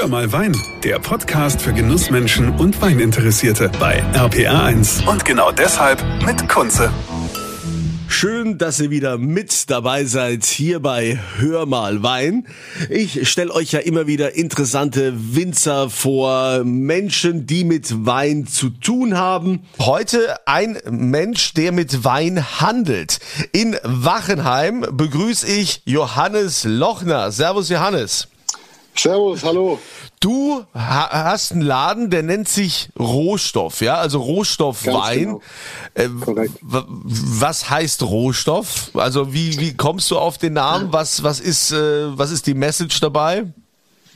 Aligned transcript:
Hör 0.00 0.08
mal 0.08 0.32
Wein, 0.32 0.56
der 0.82 0.98
Podcast 0.98 1.60
für 1.60 1.74
Genussmenschen 1.74 2.48
und 2.56 2.80
Weininteressierte 2.80 3.70
bei 3.78 4.02
RPR1. 4.14 5.06
Und 5.06 5.26
genau 5.26 5.52
deshalb 5.52 6.02
mit 6.24 6.48
Kunze. 6.48 6.90
Schön, 8.08 8.56
dass 8.56 8.80
ihr 8.80 8.88
wieder 8.88 9.18
mit 9.18 9.68
dabei 9.68 10.06
seid 10.06 10.46
hier 10.46 10.80
bei 10.80 11.18
Hör 11.36 11.66
mal 11.66 12.02
Wein. 12.02 12.46
Ich 12.88 13.28
stelle 13.28 13.52
euch 13.52 13.72
ja 13.72 13.80
immer 13.80 14.06
wieder 14.06 14.36
interessante 14.36 15.12
Winzer 15.14 15.90
vor, 15.90 16.64
Menschen, 16.64 17.44
die 17.44 17.64
mit 17.64 18.06
Wein 18.06 18.46
zu 18.46 18.70
tun 18.70 19.18
haben. 19.18 19.64
Heute 19.78 20.34
ein 20.46 20.78
Mensch, 20.88 21.52
der 21.52 21.72
mit 21.72 22.04
Wein 22.04 22.58
handelt. 22.58 23.20
In 23.52 23.76
Wachenheim 23.82 24.80
begrüße 24.92 25.46
ich 25.46 25.82
Johannes 25.84 26.64
Lochner. 26.64 27.30
Servus 27.32 27.68
Johannes. 27.68 28.29
Servus, 29.00 29.42
hallo. 29.44 29.78
Du 30.20 30.62
hast 30.74 31.52
einen 31.52 31.62
Laden, 31.62 32.10
der 32.10 32.22
nennt 32.22 32.50
sich 32.50 32.90
Rohstoff, 32.98 33.80
ja, 33.80 33.94
also 33.94 34.20
Rohstoffwein. 34.20 35.18
Genau. 35.24 35.40
Äh, 35.94 36.08
was 36.60 37.70
heißt 37.70 38.02
Rohstoff? 38.02 38.90
Also 38.92 39.32
wie, 39.32 39.58
wie 39.58 39.74
kommst 39.74 40.10
du 40.10 40.18
auf 40.18 40.36
den 40.36 40.52
Namen? 40.52 40.92
Was, 40.92 41.22
was, 41.22 41.40
ist, 41.40 41.72
äh, 41.72 42.18
was 42.18 42.30
ist 42.30 42.46
die 42.46 42.52
Message 42.52 43.00
dabei? 43.00 43.46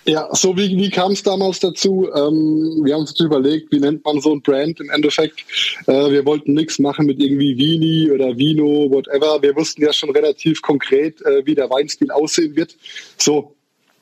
Ja, 0.06 0.28
so 0.32 0.54
wie, 0.54 0.76
wie 0.76 0.90
kam 0.90 1.12
es 1.12 1.22
damals 1.22 1.60
dazu? 1.60 2.06
Ähm, 2.14 2.82
wir 2.84 2.92
haben 2.92 3.00
uns 3.00 3.18
überlegt, 3.18 3.72
wie 3.72 3.80
nennt 3.80 4.04
man 4.04 4.20
so 4.20 4.34
ein 4.34 4.42
Brand 4.42 4.80
im 4.80 4.90
Endeffekt. 4.90 5.40
Äh, 5.86 6.10
wir 6.10 6.26
wollten 6.26 6.52
nichts 6.52 6.78
machen 6.78 7.06
mit 7.06 7.20
irgendwie 7.20 7.56
Vini 7.56 8.10
oder 8.10 8.36
Vino, 8.36 8.90
whatever. 8.90 9.40
Wir 9.40 9.56
wussten 9.56 9.82
ja 9.82 9.94
schon 9.94 10.10
relativ 10.10 10.60
konkret, 10.60 11.22
äh, 11.22 11.46
wie 11.46 11.54
der 11.54 11.70
Weinstil 11.70 12.10
aussehen 12.10 12.54
wird. 12.54 12.76
So, 13.16 13.54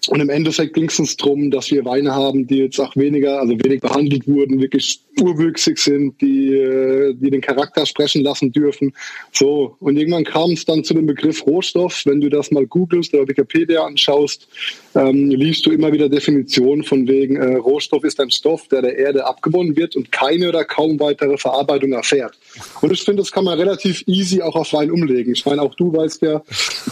und 0.09 0.21
im 0.21 0.31
Endeffekt 0.31 0.75
ging 0.75 0.87
es 0.87 0.99
uns 0.99 1.17
darum, 1.17 1.51
dass 1.51 1.71
wir 1.71 1.85
Weine 1.85 2.15
haben, 2.15 2.47
die 2.47 2.57
jetzt 2.57 2.79
auch 2.81 2.97
weniger, 2.97 3.41
also 3.41 3.55
wenig 3.63 3.81
behandelt 3.81 4.27
wurden, 4.27 4.61
wirklich 4.61 5.01
urwüchsig 5.21 5.79
sind, 5.79 6.21
die, 6.21 6.55
äh, 6.55 7.15
die 7.15 7.31
den 7.31 7.41
Charakter 7.41 7.87
sprechen 7.87 8.23
lassen 8.23 8.53
dürfen. 8.53 8.93
So. 9.33 9.77
Und 9.81 9.97
irgendwann 9.97 10.25
kam 10.25 10.53
es 10.53 10.65
dann 10.65 10.85
zu 10.85 10.95
dem 10.95 11.07
Begriff 11.07 11.47
Rohstoff. 11.47 12.03
Wenn 12.05 12.21
du 12.21 12.29
das 12.29 12.51
mal 12.51 12.67
googelst 12.67 13.13
oder 13.15 13.29
Wikipedia 13.29 13.85
anschaust, 13.85 14.49
ähm, 14.95 15.31
liest 15.31 15.67
du 15.67 15.71
immer 15.71 15.93
wieder 15.93 16.09
Definitionen 16.09 16.85
von 16.85 17.07
wegen, 17.09 17.37
äh, 17.37 17.57
Rohstoff 17.57 18.05
ist 18.05 18.21
ein 18.21 18.31
Stoff, 18.31 18.69
der 18.69 18.83
der 18.83 18.97
Erde 18.97 19.27
abgewonnen 19.27 19.77
wird 19.77 19.97
und 19.97 20.13
keine 20.13 20.49
oder 20.49 20.65
kaum 20.65 20.99
weitere 21.01 21.37
Verarbeitung 21.37 21.93
erfährt. 21.93 22.39
Und 22.81 22.93
ich 22.93 23.03
finde, 23.03 23.23
das 23.23 23.33
kann 23.33 23.45
man 23.45 23.59
relativ 23.59 24.03
easy 24.07 24.43
auch 24.43 24.57
auf 24.57 24.73
Wein 24.73 24.91
umlegen. 24.91 25.33
Ich 25.33 25.45
meine, 25.45 25.63
auch 25.63 25.75
du 25.75 25.93
weißt 25.93 26.23
ja, 26.23 26.43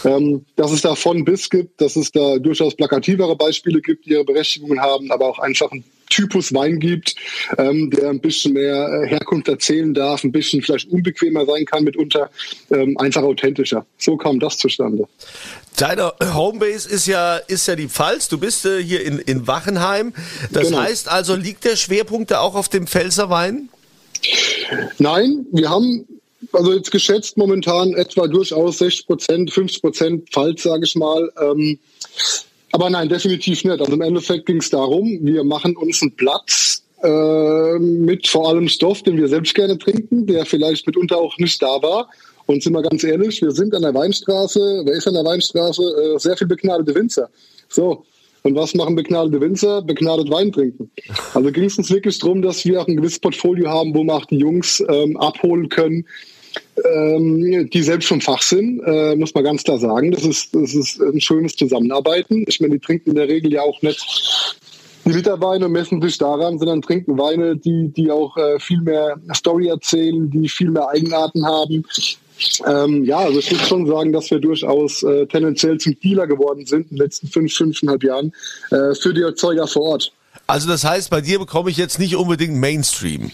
ähm, 0.05 0.45
dass 0.55 0.71
es 0.71 0.81
da 0.81 0.95
von 0.95 1.25
bis 1.25 1.49
gibt, 1.49 1.81
dass 1.81 1.95
es 1.95 2.11
da 2.11 2.37
durchaus 2.37 2.75
plakativere 2.75 3.35
Beispiele 3.35 3.81
gibt, 3.81 4.05
die 4.05 4.11
ihre 4.11 4.25
Berechtigungen 4.25 4.79
haben, 4.79 5.11
aber 5.11 5.27
auch 5.27 5.39
einfach 5.39 5.71
ein 5.71 5.83
Typus 6.11 6.53
Wein 6.53 6.79
gibt, 6.79 7.15
ähm, 7.57 7.89
der 7.89 8.09
ein 8.09 8.19
bisschen 8.19 8.53
mehr 8.53 9.03
äh, 9.03 9.07
Herkunft 9.07 9.47
erzählen 9.47 9.93
darf, 9.93 10.23
ein 10.23 10.31
bisschen 10.31 10.61
vielleicht 10.61 10.89
unbequemer 10.89 11.45
sein 11.45 11.65
kann 11.65 11.83
mitunter, 11.83 12.29
ähm, 12.69 12.97
einfach 12.97 13.23
authentischer. 13.23 13.85
So 13.97 14.17
kam 14.17 14.39
das 14.39 14.57
zustande. 14.57 15.07
Deine 15.77 16.13
Homebase 16.33 16.89
ist 16.89 17.07
ja, 17.07 17.37
ist 17.37 17.67
ja 17.67 17.75
die 17.75 17.87
Pfalz. 17.87 18.27
Du 18.27 18.37
bist 18.37 18.65
äh, 18.65 18.83
hier 18.83 19.03
in, 19.03 19.19
in 19.19 19.47
Wachenheim. 19.47 20.13
Das 20.51 20.67
genau. 20.67 20.81
heißt 20.81 21.09
also, 21.09 21.35
liegt 21.35 21.63
der 21.63 21.75
Schwerpunkt 21.75 22.29
da 22.29 22.41
auch 22.41 22.55
auf 22.55 22.69
dem 22.69 22.85
Pfälzerwein? 22.85 23.69
Nein, 24.99 25.47
wir 25.51 25.69
haben 25.69 26.05
also 26.53 26.73
jetzt 26.73 26.91
geschätzt 26.91 27.37
momentan 27.37 27.93
etwa 27.93 28.27
durchaus 28.27 28.79
60 28.79 29.07
Prozent, 29.07 29.51
50 29.51 29.81
Prozent 29.81 30.29
Pfalz, 30.29 30.63
sage 30.63 30.85
ich 30.85 30.95
mal. 30.95 31.31
Ähm, 31.39 31.79
aber 32.71 32.89
nein, 32.89 33.09
definitiv 33.09 33.63
nicht. 33.63 33.79
Also 33.79 33.93
im 33.93 34.01
Endeffekt 34.01 34.45
ging 34.45 34.57
es 34.57 34.69
darum, 34.69 35.19
wir 35.21 35.43
machen 35.43 35.75
uns 35.75 36.01
einen 36.01 36.15
Platz 36.15 36.83
äh, 37.03 37.79
mit 37.79 38.27
vor 38.27 38.49
allem 38.49 38.67
Stoff, 38.67 39.03
den 39.03 39.17
wir 39.17 39.27
selbst 39.27 39.55
gerne 39.55 39.77
trinken, 39.77 40.25
der 40.27 40.45
vielleicht 40.45 40.85
mitunter 40.87 41.17
auch 41.17 41.37
nicht 41.37 41.61
da 41.61 41.81
war. 41.81 42.09
Und 42.45 42.63
sind 42.63 42.73
wir 42.73 42.81
ganz 42.81 43.03
ehrlich, 43.03 43.41
wir 43.41 43.51
sind 43.51 43.73
an 43.73 43.81
der 43.81 43.93
Weinstraße, 43.93 44.83
wer 44.85 44.93
ist 44.93 45.07
an 45.07 45.13
der 45.13 45.25
Weinstraße? 45.25 45.83
Äh, 45.83 46.19
sehr 46.19 46.37
viel 46.37 46.47
begnadete 46.47 46.93
Winzer. 46.95 47.29
So. 47.69 48.05
Und 48.43 48.55
was 48.55 48.73
machen 48.73 48.95
begnadete 48.95 49.39
Winzer? 49.39 49.83
Begnadet 49.83 50.29
Wein 50.31 50.51
trinken. 50.51 50.89
Also 51.33 51.51
ging 51.51 51.65
es 51.65 51.77
uns 51.77 51.91
wirklich 51.91 52.17
darum, 52.17 52.41
dass 52.41 52.65
wir 52.65 52.81
auch 52.81 52.87
ein 52.87 52.97
gewisses 52.97 53.19
Portfolio 53.19 53.69
haben, 53.69 53.93
wo 53.93 54.03
wir 54.03 54.15
auch 54.15 54.25
die 54.25 54.37
Jungs 54.37 54.83
ähm, 54.89 55.15
abholen 55.17 55.69
können, 55.69 56.05
ähm, 56.85 57.69
die 57.69 57.81
selbst 57.83 58.07
vom 58.07 58.21
Fach 58.21 58.41
sind, 58.41 58.81
äh, 58.85 59.15
muss 59.15 59.33
man 59.33 59.43
ganz 59.43 59.63
klar 59.63 59.77
sagen. 59.77 60.11
Das 60.11 60.23
ist, 60.23 60.53
das 60.55 60.73
ist 60.73 60.99
ein 61.01 61.21
schönes 61.21 61.55
Zusammenarbeiten. 61.55 62.45
Ich 62.47 62.59
meine, 62.59 62.73
die 62.73 62.79
trinken 62.79 63.11
in 63.11 63.15
der 63.15 63.27
Regel 63.27 63.53
ja 63.53 63.61
auch 63.61 63.81
nicht 63.81 64.05
die 65.05 65.11
Literweine 65.11 65.67
messen 65.67 66.01
sich 66.01 66.17
daran, 66.17 66.59
sondern 66.59 66.81
trinken 66.81 67.17
Weine, 67.17 67.57
die, 67.57 67.89
die 67.89 68.11
auch 68.11 68.37
äh, 68.37 68.59
viel 68.59 68.81
mehr 68.81 69.19
Story 69.33 69.67
erzählen, 69.67 70.29
die 70.29 70.47
viel 70.47 70.69
mehr 70.69 70.89
Eigenarten 70.89 71.45
haben. 71.45 71.83
Ähm, 72.65 73.03
ja, 73.03 73.19
also 73.19 73.39
ich 73.39 73.51
würde 73.51 73.65
schon 73.65 73.87
sagen, 73.87 74.13
dass 74.13 74.29
wir 74.31 74.39
durchaus 74.39 75.03
äh, 75.03 75.25
tendenziell 75.27 75.77
zum 75.79 75.99
Dealer 75.99 76.27
geworden 76.27 76.65
sind 76.65 76.91
in 76.91 76.97
den 76.97 76.97
letzten 76.97 77.27
fünf, 77.27 77.53
fünfeinhalb 77.53 78.03
Jahren 78.03 78.33
äh, 78.71 78.93
für 78.95 79.13
die 79.13 79.21
Erzeuger 79.21 79.67
vor 79.67 79.83
Ort. 79.83 80.11
Also 80.47 80.67
das 80.67 80.83
heißt, 80.83 81.09
bei 81.09 81.21
dir 81.21 81.39
bekomme 81.39 81.69
ich 81.69 81.77
jetzt 81.77 81.99
nicht 81.99 82.15
unbedingt 82.15 82.55
Mainstream. 82.55 83.31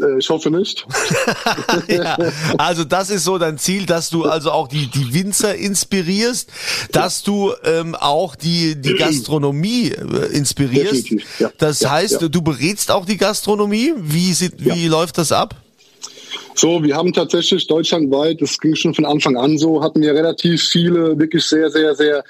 Äh, 0.00 0.18
ich 0.18 0.28
hoffe 0.30 0.50
nicht. 0.50 0.86
ja, 1.88 2.16
also 2.56 2.84
das 2.84 3.10
ist 3.10 3.24
so 3.24 3.38
dein 3.38 3.58
Ziel, 3.58 3.86
dass 3.86 4.10
du 4.10 4.24
also 4.24 4.50
auch 4.50 4.68
die, 4.68 4.86
die 4.86 5.12
Winzer 5.14 5.54
inspirierst, 5.54 6.50
dass 6.92 7.22
du 7.22 7.52
ähm, 7.64 7.94
auch 7.94 8.36
die, 8.36 8.80
die 8.80 8.94
Gastronomie 8.94 9.90
äh, 9.90 10.36
inspirierst. 10.36 11.10
Ja. 11.38 11.50
Das 11.58 11.80
ja, 11.80 11.90
heißt, 11.90 12.22
ja. 12.22 12.28
du 12.28 12.42
berätst 12.42 12.90
auch 12.90 13.04
die 13.04 13.16
Gastronomie. 13.16 13.92
Wie, 13.96 14.32
sieht, 14.32 14.54
wie 14.58 14.86
läuft 14.88 15.18
das 15.18 15.32
ab? 15.32 15.54
So, 16.54 16.82
wir 16.82 16.96
haben 16.96 17.12
tatsächlich 17.12 17.66
deutschlandweit, 17.68 18.42
das 18.42 18.58
ging 18.58 18.74
schon 18.74 18.92
von 18.92 19.04
Anfang 19.04 19.36
an 19.36 19.58
so, 19.58 19.80
hatten 19.80 20.02
wir 20.02 20.12
relativ 20.12 20.60
viele, 20.64 21.16
wirklich 21.16 21.44
sehr, 21.44 21.70
sehr, 21.70 21.94
sehr 21.94 22.24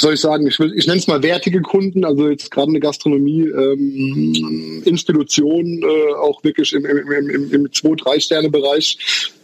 soll 0.00 0.14
ich 0.14 0.20
sagen, 0.20 0.46
ich, 0.46 0.58
will, 0.58 0.72
ich 0.76 0.86
nenne 0.86 0.98
es 0.98 1.06
mal 1.06 1.22
wertige 1.22 1.60
Kunden, 1.60 2.04
also 2.04 2.28
jetzt 2.28 2.50
gerade 2.50 2.68
eine 2.68 2.80
Gastronomie, 2.80 3.42
ähm, 3.42 4.82
Institution, 4.84 5.82
äh, 5.82 6.14
auch 6.14 6.42
wirklich 6.44 6.72
im, 6.72 6.84
im, 6.84 7.10
im, 7.10 7.52
im 7.52 7.72
zwei, 7.72 7.94
drei 7.94 8.20
Sterne 8.20 8.50
Bereich, 8.50 8.98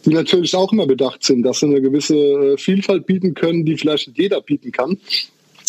die 0.04 0.10
natürlich 0.10 0.54
auch 0.54 0.72
immer 0.72 0.86
bedacht 0.86 1.24
sind, 1.24 1.42
dass 1.42 1.60
sie 1.60 1.66
eine 1.66 1.80
gewisse 1.80 2.16
äh, 2.16 2.56
Vielfalt 2.56 3.06
bieten 3.06 3.34
können, 3.34 3.64
die 3.64 3.76
vielleicht 3.76 4.10
jeder 4.16 4.40
bieten 4.40 4.72
kann. 4.72 4.98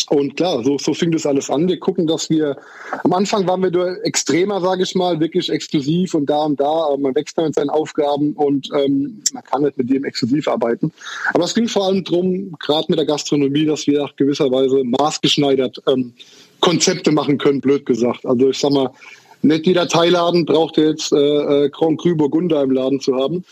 Und 0.10 0.38
klar, 0.38 0.64
so, 0.64 0.78
so 0.78 0.94
fing 0.94 1.12
das 1.12 1.26
alles 1.26 1.50
an. 1.50 1.68
Wir 1.68 1.80
gucken, 1.80 2.06
dass 2.06 2.30
wir, 2.30 2.58
am 3.04 3.14
Anfang 3.14 3.48
waren 3.48 3.64
wir 3.64 4.04
extremer, 4.04 4.62
sage 4.62 4.84
ich 4.84 4.94
mal, 4.94 5.20
wirklich 5.20 5.50
exklusiv 5.50 6.14
und 6.14 6.30
da 6.30 6.44
und 6.44 6.60
da, 6.60 6.66
aber 6.66 6.98
man 6.98 7.16
wächst 7.16 7.38
dann 7.38 7.46
mit 7.46 7.56
seinen 7.56 7.70
Aufgaben 7.70 8.34
und 8.34 8.70
ähm, 8.76 9.24
man 9.34 9.44
kann 9.44 9.64
nicht 9.64 9.78
mit 9.78 9.90
dem 9.90 10.06
exklusiv 10.06 10.48
arbeiten. 10.48 10.92
Aber 11.34 11.46
es 11.46 11.56
ging 11.56 11.68
vor 11.68 11.86
allem 11.86 12.04
darum, 12.04 12.56
gerade 12.60 12.86
mit 12.90 13.00
der 13.00 13.06
Gastronomie, 13.06 13.66
dass 13.66 13.88
wir 13.88 14.04
auch 14.04 14.16
gewisserweise 14.16 14.84
maßgeschneidert 14.84 15.82
ähm, 15.88 16.14
Konzepte 16.60 17.12
machen 17.12 17.38
können, 17.38 17.62
blöd 17.62 17.86
gesagt. 17.86 18.26
Also 18.26 18.50
ich 18.50 18.60
sag 18.60 18.72
mal, 18.72 18.92
nicht 19.42 19.66
jeder 19.66 19.88
Teilladen 19.88 20.46
braucht 20.46 20.78
jetzt 20.78 21.12
äh, 21.12 21.66
äh, 21.66 21.70
Grand 21.70 22.00
Cru 22.00 22.16
Burgunder 22.16 22.64
im 22.64 22.72
Laden 22.72 23.00
zu 23.00 23.16
haben. 23.16 23.44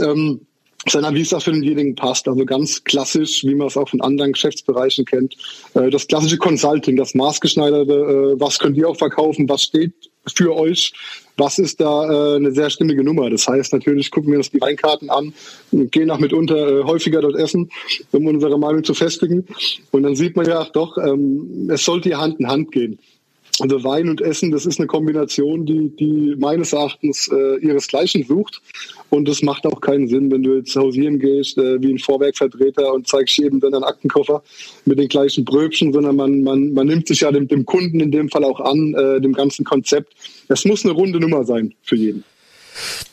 Ähm, 0.00 0.40
sondern 0.88 1.14
wie 1.14 1.20
es 1.20 1.32
auch 1.32 1.42
für 1.42 1.52
denjenigen 1.52 1.94
passt. 1.94 2.28
Also 2.28 2.44
ganz 2.44 2.82
klassisch, 2.84 3.44
wie 3.44 3.54
man 3.54 3.68
es 3.68 3.76
auch 3.76 3.88
von 3.88 4.00
anderen 4.00 4.32
Geschäftsbereichen 4.32 5.04
kennt. 5.04 5.36
Äh, 5.74 5.90
das 5.90 6.06
klassische 6.06 6.38
Consulting, 6.38 6.96
das 6.96 7.14
maßgeschneiderte, 7.14 7.92
äh, 7.92 8.40
was 8.40 8.58
könnt 8.58 8.76
ihr 8.76 8.88
auch 8.88 8.96
verkaufen, 8.96 9.48
was 9.48 9.62
steht 9.62 9.92
für 10.36 10.54
euch, 10.56 10.92
was 11.36 11.58
ist 11.58 11.80
da 11.80 12.34
äh, 12.34 12.36
eine 12.36 12.52
sehr 12.52 12.70
stimmige 12.70 13.02
Nummer. 13.02 13.30
Das 13.30 13.48
heißt, 13.48 13.72
natürlich 13.72 14.10
gucken 14.10 14.30
wir 14.30 14.38
uns 14.38 14.50
die 14.50 14.60
Weinkarten 14.60 15.10
an 15.10 15.32
gehen 15.72 16.10
auch 16.10 16.18
mitunter 16.18 16.84
häufiger 16.84 17.22
dort 17.22 17.36
essen, 17.36 17.70
um 18.12 18.26
unsere 18.26 18.58
Meinung 18.58 18.84
zu 18.84 18.94
festigen. 18.94 19.46
Und 19.90 20.02
dann 20.02 20.14
sieht 20.14 20.36
man 20.36 20.46
ja, 20.46 20.64
doch, 20.72 20.98
ähm, 20.98 21.70
es 21.72 21.84
sollte 21.84 22.10
hier 22.10 22.18
Hand 22.18 22.40
in 22.40 22.48
Hand 22.48 22.72
gehen. 22.72 22.98
Also 23.60 23.84
Wein 23.84 24.08
und 24.08 24.22
Essen, 24.22 24.50
das 24.50 24.64
ist 24.64 24.78
eine 24.78 24.86
Kombination, 24.86 25.66
die, 25.66 25.94
die 25.94 26.34
meines 26.38 26.72
Erachtens 26.72 27.28
äh, 27.28 27.58
ihresgleichen 27.58 28.24
sucht. 28.24 28.62
Und 29.10 29.28
das 29.28 29.42
macht 29.42 29.66
auch 29.66 29.80
keinen 29.80 30.08
Sinn, 30.08 30.30
wenn 30.30 30.42
du 30.42 30.56
jetzt 30.56 30.74
hausieren 30.74 31.18
gehst 31.18 31.58
äh, 31.58 31.80
wie 31.82 31.92
ein 31.92 31.98
Vorwerkvertreter 31.98 32.92
und 32.94 33.06
zeigst 33.06 33.36
jedem 33.36 33.60
dann 33.60 33.74
einen 33.74 33.84
Aktenkoffer 33.84 34.42
mit 34.86 34.98
den 34.98 35.08
gleichen 35.08 35.44
Bröbchen, 35.44 35.92
sondern 35.92 36.16
man, 36.16 36.42
man, 36.42 36.72
man 36.72 36.86
nimmt 36.86 37.08
sich 37.08 37.20
ja 37.20 37.30
dem, 37.30 37.46
dem 37.46 37.66
Kunden 37.66 38.00
in 38.00 38.10
dem 38.10 38.30
Fall 38.30 38.44
auch 38.44 38.60
an, 38.60 38.94
äh, 38.94 39.20
dem 39.20 39.34
ganzen 39.34 39.64
Konzept. 39.66 40.14
Es 40.48 40.64
muss 40.64 40.84
eine 40.84 40.94
runde 40.94 41.20
Nummer 41.20 41.44
sein 41.44 41.74
für 41.82 41.96
jeden. 41.96 42.24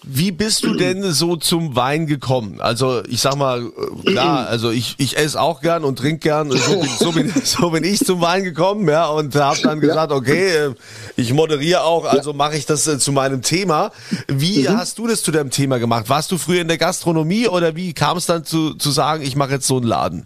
Wie 0.03 0.31
bist 0.31 0.63
du 0.63 0.75
denn 0.75 1.03
so 1.11 1.35
zum 1.35 1.75
Wein 1.75 2.07
gekommen? 2.07 2.61
Also 2.61 3.03
ich 3.07 3.21
sag 3.21 3.35
mal, 3.35 3.71
klar, 4.05 4.47
also 4.49 4.71
ich, 4.71 4.95
ich 4.97 5.17
esse 5.17 5.39
auch 5.39 5.61
gern 5.61 5.83
und 5.83 5.99
trinke 5.99 6.19
gern. 6.19 6.51
So 6.51 6.79
bin, 6.79 6.89
so, 6.99 7.11
bin, 7.11 7.33
so 7.43 7.69
bin 7.71 7.83
ich 7.83 7.99
zum 7.99 8.21
Wein 8.21 8.43
gekommen, 8.43 8.87
ja, 8.87 9.07
und 9.07 9.35
habe 9.35 9.59
dann 9.61 9.79
gesagt, 9.79 10.11
okay, 10.11 10.67
äh, 10.67 10.73
ich 11.15 11.33
moderiere 11.33 11.83
auch, 11.83 12.05
also 12.05 12.33
mache 12.33 12.57
ich 12.57 12.65
das 12.65 12.87
äh, 12.87 12.99
zu 12.99 13.11
meinem 13.11 13.41
Thema. 13.41 13.91
Wie 14.27 14.67
mhm. 14.67 14.77
hast 14.77 14.97
du 14.97 15.07
das 15.07 15.23
zu 15.23 15.31
deinem 15.31 15.51
Thema 15.51 15.79
gemacht? 15.79 16.09
Warst 16.09 16.31
du 16.31 16.37
früher 16.37 16.61
in 16.61 16.67
der 16.67 16.77
Gastronomie 16.77 17.47
oder 17.47 17.75
wie 17.75 17.93
kam 17.93 18.17
es 18.17 18.25
dann 18.25 18.45
zu, 18.45 18.73
zu 18.73 18.91
sagen, 18.91 19.23
ich 19.23 19.35
mache 19.35 19.51
jetzt 19.51 19.67
so 19.67 19.77
einen 19.77 19.85
Laden? 19.85 20.25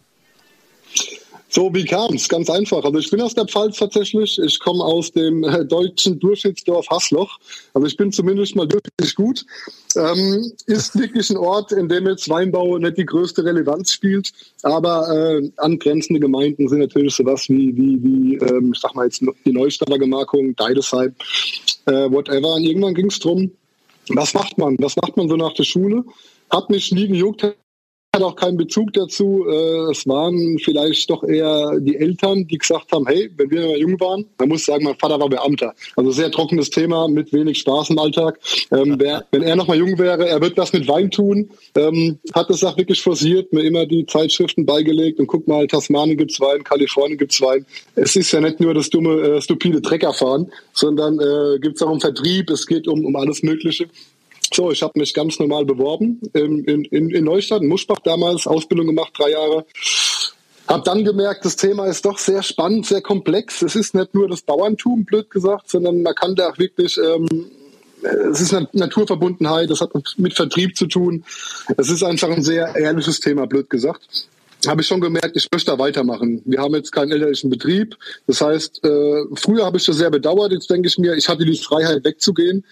So, 1.55 1.71
wie 1.71 1.85
kam's? 1.85 2.27
Ganz 2.27 2.50
einfach. 2.50 2.83
Also 2.83 2.97
ich 2.97 3.11
bin 3.11 3.21
aus 3.21 3.35
der 3.35 3.45
Pfalz 3.45 3.77
tatsächlich. 3.77 4.39
Ich 4.39 4.59
komme 4.59 4.83
aus 4.83 5.11
dem 5.11 5.44
äh, 5.44 5.63
deutschen 5.63 6.19
Durchschnittsdorf 6.19 6.88
Hassloch. 6.89 7.38
Also 7.75 7.85
ich 7.85 7.95
bin 7.95 8.11
zumindest 8.11 8.55
mal 8.55 8.67
wirklich 8.71 9.13
gut. 9.13 9.45
Ähm, 9.95 10.51
ist 10.65 10.97
wirklich 10.97 11.29
ein 11.29 11.38
Ort, 11.38 11.71
in 11.71 11.88
dem 11.88 12.07
jetzt 12.07 12.27
Weinbau 12.27 12.79
nicht 12.79 12.97
die 12.97 13.05
größte 13.05 13.45
Relevanz 13.45 13.94
spielt. 13.94 14.31
Aber 14.63 15.07
äh, 15.15 15.47
angrenzende 15.57 16.19
Gemeinden 16.19 16.67
sind 16.67 16.79
natürlich 16.79 17.13
sowas 17.13 17.47
wie, 17.50 17.77
wie, 17.77 18.03
wie 18.03 18.35
ähm, 18.38 18.71
ich 18.73 18.79
sag 18.79 18.95
mal 18.95 19.05
jetzt 19.05 19.23
die 19.45 19.53
Neustadter 19.53 20.00
Gemarkung, 20.00 20.55
Deidesheim, 20.55 21.13
äh, 21.85 22.09
whatever. 22.09 22.55
Und 22.55 22.63
irgendwann 22.63 22.95
ging's 22.95 23.19
drum, 23.19 23.51
was 24.09 24.33
macht 24.33 24.57
man? 24.57 24.75
Was 24.79 24.95
macht 24.95 25.15
man 25.17 25.29
so 25.29 25.35
nach 25.35 25.53
der 25.53 25.65
Schule? 25.65 26.03
Hat 26.50 26.71
mich 26.71 26.91
nie 26.91 27.07
gejuckt, 27.07 27.44
hat 28.15 28.21
auch 28.21 28.36
keinen 28.36 28.57
Bezug 28.57 28.94
dazu. 28.94 29.45
Äh, 29.50 29.92
es 29.92 30.07
waren 30.07 30.60
vielleicht 30.60 31.10
doch 31.10 31.24
eher 31.24 31.80
die 31.80 31.98
Eltern, 31.98 32.45
die 32.45 32.60
gesagt 32.60 32.92
haben, 32.92 33.07
hey, 33.07 33.30
wenn 33.38 33.50
wir 33.50 33.62
mal 33.62 33.77
jung 33.77 34.00
waren, 34.00 34.25
man 34.38 34.50
muss 34.50 34.65
sagen, 34.65 34.83
mein 34.83 34.95
Vater 34.98 35.19
war 35.19 35.30
Beamter. 35.30 35.74
Also 35.95 36.12
sehr 36.12 36.30
trockenes 36.30 36.69
Thema 36.69 37.07
mit 37.07 37.33
wenig 37.33 37.57
Spaß 37.60 37.89
im 37.89 37.98
Alltag. 37.98 38.39
Ähm, 38.71 38.98
wer, 39.00 39.25
wenn 39.31 39.42
er 39.42 39.56
noch 39.56 39.68
mal 39.68 39.77
jung 39.77 39.98
wäre, 39.98 40.27
er 40.27 40.39
wird 40.42 40.57
was 40.57 40.71
mit 40.74 40.88
Wein 40.88 41.10
tun, 41.10 41.50
ähm, 41.75 42.19
hat 42.36 42.51
das 42.51 42.63
auch 42.63 42.77
wirklich 42.77 43.01
forciert, 43.01 43.51
mir 43.51 43.63
immer 43.63 43.88
die 43.88 44.06
Zeitschriften 44.06 44.65
beigelegt 44.65 45.19
und 45.19 45.25
guck 45.25 45.48
mal, 45.48 45.65
Tasmanien 45.65 46.18
gibt's 46.18 46.39
Wein, 46.39 46.63
Kalifornien 46.63 47.18
gibt's 47.18 47.42
Wein. 47.42 47.65
Es 47.95 48.15
ist 48.15 48.31
ja 48.31 48.42
nicht 48.42 48.60
nur 48.60 48.75
das 48.75 48.92
dumme, 48.92 49.21
äh, 49.21 49.42
stupide 49.42 49.81
Treckerfahren, 49.81 50.51
sondern 50.74 51.19
äh, 51.19 51.57
gibt's 51.60 51.81
auch 51.81 51.89
um 51.89 52.00
Vertrieb, 52.00 52.51
es 52.51 52.68
geht 52.68 52.88
um, 52.88 53.06
um 53.06 53.15
alles 53.15 53.42
Mögliche. 53.42 53.88
So, 54.53 54.71
ich 54.71 54.83
habe 54.83 55.00
mich 55.00 55.13
ganz 55.13 55.39
normal 55.39 55.65
beworben 55.65 56.21
in, 56.33 56.63
in, 56.65 57.09
in 57.09 57.23
Neustadt, 57.23 57.61
in 57.61 57.67
Muschbach 57.67 58.00
damals, 58.03 58.45
Ausbildung 58.45 58.88
gemacht, 58.88 59.13
drei 59.17 59.31
Jahre. 59.31 59.65
Hab 60.67 60.83
dann 60.85 61.03
gemerkt, 61.03 61.44
das 61.44 61.55
Thema 61.55 61.88
ist 61.88 62.05
doch 62.05 62.17
sehr 62.17 62.44
spannend, 62.44 62.85
sehr 62.85 63.01
komplex. 63.01 63.61
Es 63.61 63.75
ist 63.75 63.95
nicht 63.95 64.13
nur 64.13 64.27
das 64.27 64.41
Bauerntum, 64.41 65.05
blöd 65.05 65.29
gesagt, 65.29 65.69
sondern 65.69 66.01
man 66.03 66.15
kann 66.15 66.35
da 66.35 66.50
auch 66.50 66.57
wirklich, 66.57 66.97
ähm, 66.97 67.27
es 68.31 68.41
ist 68.41 68.53
eine 68.53 68.67
Naturverbundenheit, 68.73 69.69
das 69.69 69.81
hat 69.81 69.91
mit 70.17 70.33
Vertrieb 70.33 70.77
zu 70.77 70.88
tun. 70.88 71.23
Es 71.77 71.89
ist 71.89 72.03
einfach 72.03 72.29
ein 72.29 72.44
sehr 72.44 72.75
ehrliches 72.75 73.19
Thema, 73.19 73.47
blöd 73.47 73.69
gesagt 73.69 74.27
habe 74.67 74.81
ich 74.81 74.88
schon 74.88 75.01
gemerkt, 75.01 75.35
ich 75.35 75.47
möchte 75.51 75.71
da 75.71 75.79
weitermachen. 75.79 76.41
Wir 76.45 76.59
haben 76.59 76.73
jetzt 76.75 76.91
keinen 76.91 77.11
elterlichen 77.11 77.50
Betrieb. 77.50 77.97
Das 78.27 78.41
heißt, 78.41 78.83
äh, 78.83 79.23
früher 79.35 79.65
habe 79.65 79.77
ich 79.77 79.85
das 79.85 79.97
sehr 79.97 80.09
bedauert. 80.09 80.51
Jetzt 80.51 80.69
denke 80.69 80.88
ich 80.88 80.97
mir, 80.97 81.15
ich 81.15 81.27
hatte 81.27 81.45
die 81.45 81.57
Freiheit 81.57 82.03
wegzugehen. 82.05 82.63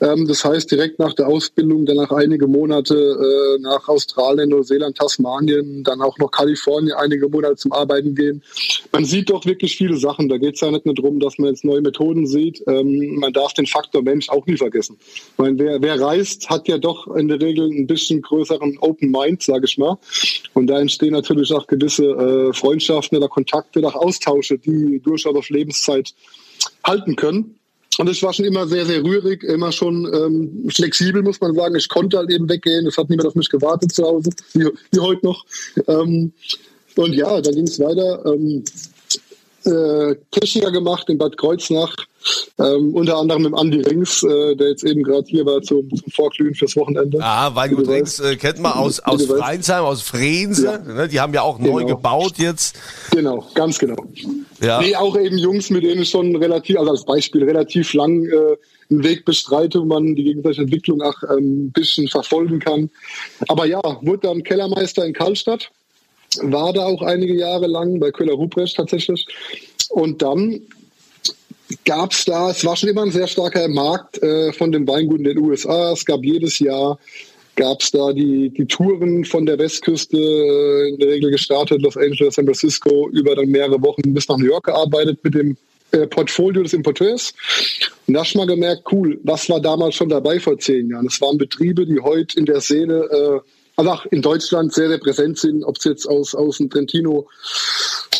Ähm, 0.00 0.26
das 0.26 0.44
heißt, 0.44 0.70
direkt 0.70 0.98
nach 0.98 1.14
der 1.14 1.28
Ausbildung, 1.28 1.86
dann 1.86 1.96
nach 1.96 2.10
einige 2.10 2.46
Monate 2.46 2.94
äh, 2.94 3.60
nach 3.62 3.88
Australien, 3.88 4.50
Neuseeland, 4.50 4.96
Tasmanien, 4.96 5.84
dann 5.84 6.02
auch 6.02 6.18
noch 6.18 6.30
Kalifornien 6.30 6.94
einige 6.94 7.28
Monate 7.28 7.56
zum 7.56 7.72
Arbeiten 7.72 8.14
gehen. 8.14 8.42
Man 8.92 9.04
sieht 9.04 9.30
doch 9.30 9.44
wirklich 9.46 9.76
viele 9.76 9.96
Sachen. 9.96 10.28
Da 10.28 10.36
geht 10.38 10.56
es 10.56 10.60
ja 10.60 10.70
nicht 10.70 10.84
nur 10.84 10.94
darum, 10.94 11.20
dass 11.20 11.38
man 11.38 11.50
jetzt 11.50 11.64
neue 11.64 11.80
Methoden 11.80 12.26
sieht. 12.26 12.62
Ähm, 12.66 13.16
man 13.18 13.32
darf 13.32 13.54
den 13.54 13.66
Faktor 13.66 14.02
Mensch 14.02 14.28
auch 14.28 14.44
nie 14.46 14.56
vergessen. 14.56 14.96
Ich 15.00 15.34
wer, 15.38 15.80
wer 15.80 16.00
reist, 16.00 16.50
hat 16.50 16.68
ja 16.68 16.78
doch 16.78 17.06
in 17.16 17.28
der 17.28 17.40
Regel 17.40 17.68
ein 17.70 17.86
bisschen 17.86 18.20
größeren 18.20 18.78
Open 18.80 19.10
Mind, 19.10 19.42
sage 19.42 19.64
ich 19.64 19.78
mal. 19.78 19.96
Und 20.54 20.66
da 20.66 20.80
entstehen 20.80 21.12
natürlich 21.12 21.52
auch 21.52 21.66
gewisse 21.66 22.04
äh, 22.04 22.52
Freundschaften 22.52 23.18
oder 23.18 23.28
Kontakte, 23.28 23.86
auch 23.86 23.94
Austausche, 23.94 24.58
die 24.58 25.00
durchaus 25.02 25.36
auf 25.36 25.48
Lebenszeit 25.48 26.14
halten 26.84 27.16
können. 27.16 27.58
Und 27.98 28.08
es 28.08 28.22
war 28.22 28.32
schon 28.32 28.44
immer 28.44 28.66
sehr, 28.66 28.84
sehr 28.84 29.02
rührig, 29.02 29.42
immer 29.42 29.72
schon 29.72 30.04
ähm, 30.12 30.68
flexibel, 30.70 31.22
muss 31.22 31.40
man 31.40 31.54
sagen. 31.54 31.76
Ich 31.76 31.88
konnte 31.88 32.18
halt 32.18 32.30
eben 32.30 32.48
weggehen. 32.48 32.86
Es 32.86 32.98
hat 32.98 33.08
niemand 33.08 33.28
auf 33.28 33.34
mich 33.34 33.48
gewartet 33.48 33.92
zu 33.92 34.04
Hause, 34.04 34.30
wie, 34.52 34.68
wie 34.92 35.00
heute 35.00 35.24
noch. 35.24 35.46
Ähm, 35.86 36.32
und 36.96 37.14
ja, 37.14 37.40
da 37.40 37.50
ging 37.50 37.66
es 37.66 37.78
weiter. 37.80 38.24
Ähm, 38.26 38.64
äh, 39.66 40.16
Techniker 40.30 40.70
gemacht 40.70 41.08
in 41.08 41.18
Bad 41.18 41.36
Kreuznach, 41.36 41.94
ähm, 42.58 42.94
unter 42.94 43.16
anderem 43.16 43.42
mit 43.42 43.54
Andi 43.54 43.80
Rings, 43.82 44.22
äh, 44.22 44.56
der 44.56 44.70
jetzt 44.70 44.84
eben 44.84 45.02
gerade 45.02 45.26
hier 45.26 45.44
war 45.44 45.62
zum, 45.62 45.88
zum 45.90 46.10
Vorglühen 46.12 46.54
fürs 46.54 46.76
Wochenende. 46.76 47.18
Ah, 47.20 47.54
Weingut 47.54 47.88
Rings 47.88 48.20
äh, 48.20 48.36
kennt 48.36 48.60
man 48.60 48.72
aus, 48.72 49.00
aus 49.00 49.26
Freinsheim, 49.26 49.84
aus 49.84 50.02
Frense. 50.02 50.64
Ja. 50.64 50.78
Ne? 50.78 51.08
Die 51.08 51.20
haben 51.20 51.34
ja 51.34 51.42
auch 51.42 51.58
neu 51.58 51.82
genau. 51.82 51.96
gebaut 51.96 52.34
jetzt. 52.38 52.76
Genau, 53.10 53.46
ganz 53.54 53.78
genau. 53.78 53.96
Ja. 54.60 54.80
Nee, 54.80 54.96
auch 54.96 55.16
eben 55.18 55.38
Jungs, 55.38 55.70
mit 55.70 55.82
denen 55.82 56.02
ich 56.02 56.10
schon 56.10 56.34
relativ, 56.36 56.78
also 56.78 56.90
als 56.90 57.04
Beispiel, 57.04 57.44
relativ 57.44 57.92
lang 57.92 58.24
äh, 58.24 58.56
einen 58.90 59.04
Weg 59.04 59.24
bestreite, 59.24 59.80
wo 59.80 59.84
man 59.84 60.14
die 60.14 60.24
gegenseitige 60.24 60.62
Entwicklung 60.62 61.02
auch 61.02 61.22
ähm, 61.30 61.66
ein 61.66 61.72
bisschen 61.72 62.08
verfolgen 62.08 62.58
kann. 62.58 62.90
Aber 63.48 63.66
ja, 63.66 63.80
wurde 64.02 64.28
dann 64.28 64.42
Kellermeister 64.42 65.04
in 65.04 65.12
Karlstadt 65.12 65.70
war 66.42 66.72
da 66.72 66.84
auch 66.84 67.02
einige 67.02 67.34
Jahre 67.34 67.66
lang 67.66 67.98
bei 68.00 68.10
Köhler 68.10 68.34
Ruprecht 68.34 68.76
tatsächlich. 68.76 69.26
Und 69.90 70.22
dann 70.22 70.60
gab 71.84 72.12
es 72.12 72.24
da, 72.24 72.50
es 72.50 72.64
war 72.64 72.76
schon 72.76 72.90
immer 72.90 73.02
ein 73.02 73.10
sehr 73.10 73.26
starker 73.26 73.68
Markt 73.68 74.22
äh, 74.22 74.52
von 74.52 74.72
den 74.72 74.86
Weinguten 74.86 75.26
in 75.26 75.36
den 75.36 75.44
USA. 75.44 75.92
Es 75.92 76.04
gab 76.04 76.24
jedes 76.24 76.58
Jahr 76.58 76.98
gab 77.56 77.80
es 77.80 77.90
da 77.90 78.12
die, 78.12 78.50
die 78.50 78.66
Touren 78.66 79.24
von 79.24 79.46
der 79.46 79.58
Westküste, 79.58 80.16
äh, 80.16 80.90
in 80.90 80.98
der 80.98 81.08
Regel 81.08 81.30
gestartet, 81.30 81.82
Los 81.82 81.96
Angeles, 81.96 82.34
San 82.34 82.44
Francisco, 82.44 83.08
über 83.10 83.34
dann 83.34 83.48
mehrere 83.48 83.82
Wochen 83.82 84.14
bis 84.14 84.28
nach 84.28 84.36
New 84.36 84.46
York 84.46 84.66
gearbeitet 84.66 85.18
mit 85.22 85.34
dem 85.34 85.56
äh, 85.92 86.06
Portfolio 86.06 86.62
des 86.62 86.74
Importeurs. 86.74 87.32
Und 88.06 88.14
da 88.14 88.24
schon 88.24 88.40
mal 88.40 88.46
gemerkt, 88.46 88.84
cool, 88.92 89.18
was 89.24 89.48
war 89.48 89.60
damals 89.60 89.94
schon 89.94 90.10
dabei 90.10 90.38
vor 90.38 90.58
zehn 90.58 90.90
Jahren? 90.90 91.06
Es 91.06 91.20
waren 91.20 91.38
Betriebe, 91.38 91.86
die 91.86 91.98
heute 91.98 92.38
in 92.38 92.44
der 92.44 92.60
Szene 92.60 93.42
auch 93.76 94.06
in 94.06 94.22
Deutschland 94.22 94.72
sehr, 94.72 94.88
sehr 94.88 94.98
präsent 94.98 95.38
sind, 95.38 95.62
ob 95.64 95.76
es 95.78 95.84
jetzt 95.84 96.06
aus, 96.06 96.34
aus 96.34 96.58
dem 96.58 96.70
Trentino 96.70 97.28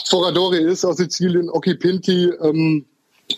Foradori 0.08 0.62
ist, 0.62 0.84
aus 0.84 0.98
Sizilien, 0.98 1.50
Occhi 1.50 1.74
Pinti, 1.74 2.30
ähm, 2.40 2.84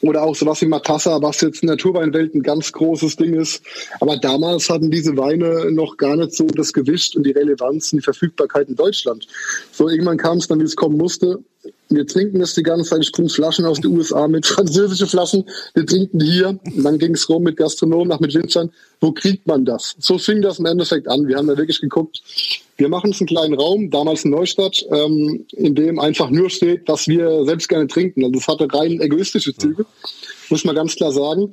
oder 0.03 0.23
auch 0.23 0.37
sowas 0.37 0.61
wie 0.61 0.67
Matassa, 0.67 1.21
was 1.23 1.41
jetzt 1.41 1.63
in 1.63 1.67
der 1.67 1.77
Naturweinwelt 1.77 2.35
ein 2.35 2.43
ganz 2.43 2.73
großes 2.73 3.17
Ding 3.17 3.35
ist. 3.35 3.63
Aber 4.01 4.19
damals 4.19 4.69
hatten 4.69 4.91
diese 4.91 5.17
Weine 5.17 5.71
noch 5.71 5.97
gar 5.97 6.17
nicht 6.17 6.35
so 6.35 6.47
das 6.47 6.73
Gewicht 6.73 7.17
und 7.17 7.25
die 7.25 7.31
Relevanz 7.31 7.93
und 7.93 8.01
die 8.01 8.05
Verfügbarkeit 8.05 8.69
in 8.69 8.77
Deutschland. 8.77 9.27
So 9.73 9.89
irgendwann 9.89 10.19
kam 10.19 10.39
es 10.39 10.49
dann, 10.49 10.61
wie 10.61 10.65
es 10.65 10.77
kommen 10.77 10.99
musste 10.99 11.39
wir 11.89 12.07
trinken 12.07 12.39
das 12.39 12.55
die 12.55 12.63
ganze 12.63 12.91
Zeit, 12.91 13.03
ich 13.03 13.13
bringe 13.13 13.29
Flaschen 13.29 13.65
aus 13.65 13.81
den 13.81 13.97
USA 13.97 14.29
mit, 14.29 14.47
französische 14.59 15.07
Flaschen, 15.07 15.45
wir 15.75 15.87
trinken 15.87 16.21
hier. 16.21 16.59
Und 16.65 16.85
dann 16.85 16.99
ging 16.99 17.15
es 17.15 17.29
rum 17.29 17.43
mit 17.43 17.57
Gastronomen, 17.57 18.09
nach 18.09 18.21
mit 18.21 18.35
Winzern. 18.35 18.71
Wo 19.01 19.13
kriegt 19.13 19.47
man 19.47 19.65
das? 19.65 19.95
So 19.99 20.19
fing 20.19 20.43
das 20.43 20.59
im 20.59 20.67
Endeffekt 20.67 21.09
an. 21.09 21.27
Wir 21.29 21.37
haben 21.37 21.47
da 21.47 21.57
wirklich 21.57 21.81
geguckt, 21.81 22.23
wir 22.77 22.89
machen 22.89 23.09
uns 23.11 23.21
einen 23.21 23.29
kleinen 23.29 23.55
Raum, 23.55 23.91
damals 23.91 24.25
in 24.25 24.31
Neustadt, 24.31 24.85
ähm, 24.91 25.45
in 25.53 25.75
dem 25.75 25.99
einfach 25.99 26.31
nur 26.31 26.49
steht, 26.49 26.83
was 26.87 27.09
wir 27.09 27.45
selbst 27.45 27.69
gerne 27.69 27.89
trinken. 27.89 28.25
Also 28.25 28.39
es 28.39 28.47
hatte 28.47 28.73
rein 28.73 29.01
egoistische 29.01 29.55
Züge, 29.57 29.85
muss 30.49 30.65
man 30.65 30.75
ganz 30.75 30.95
klar 30.95 31.13
sagen. 31.13 31.53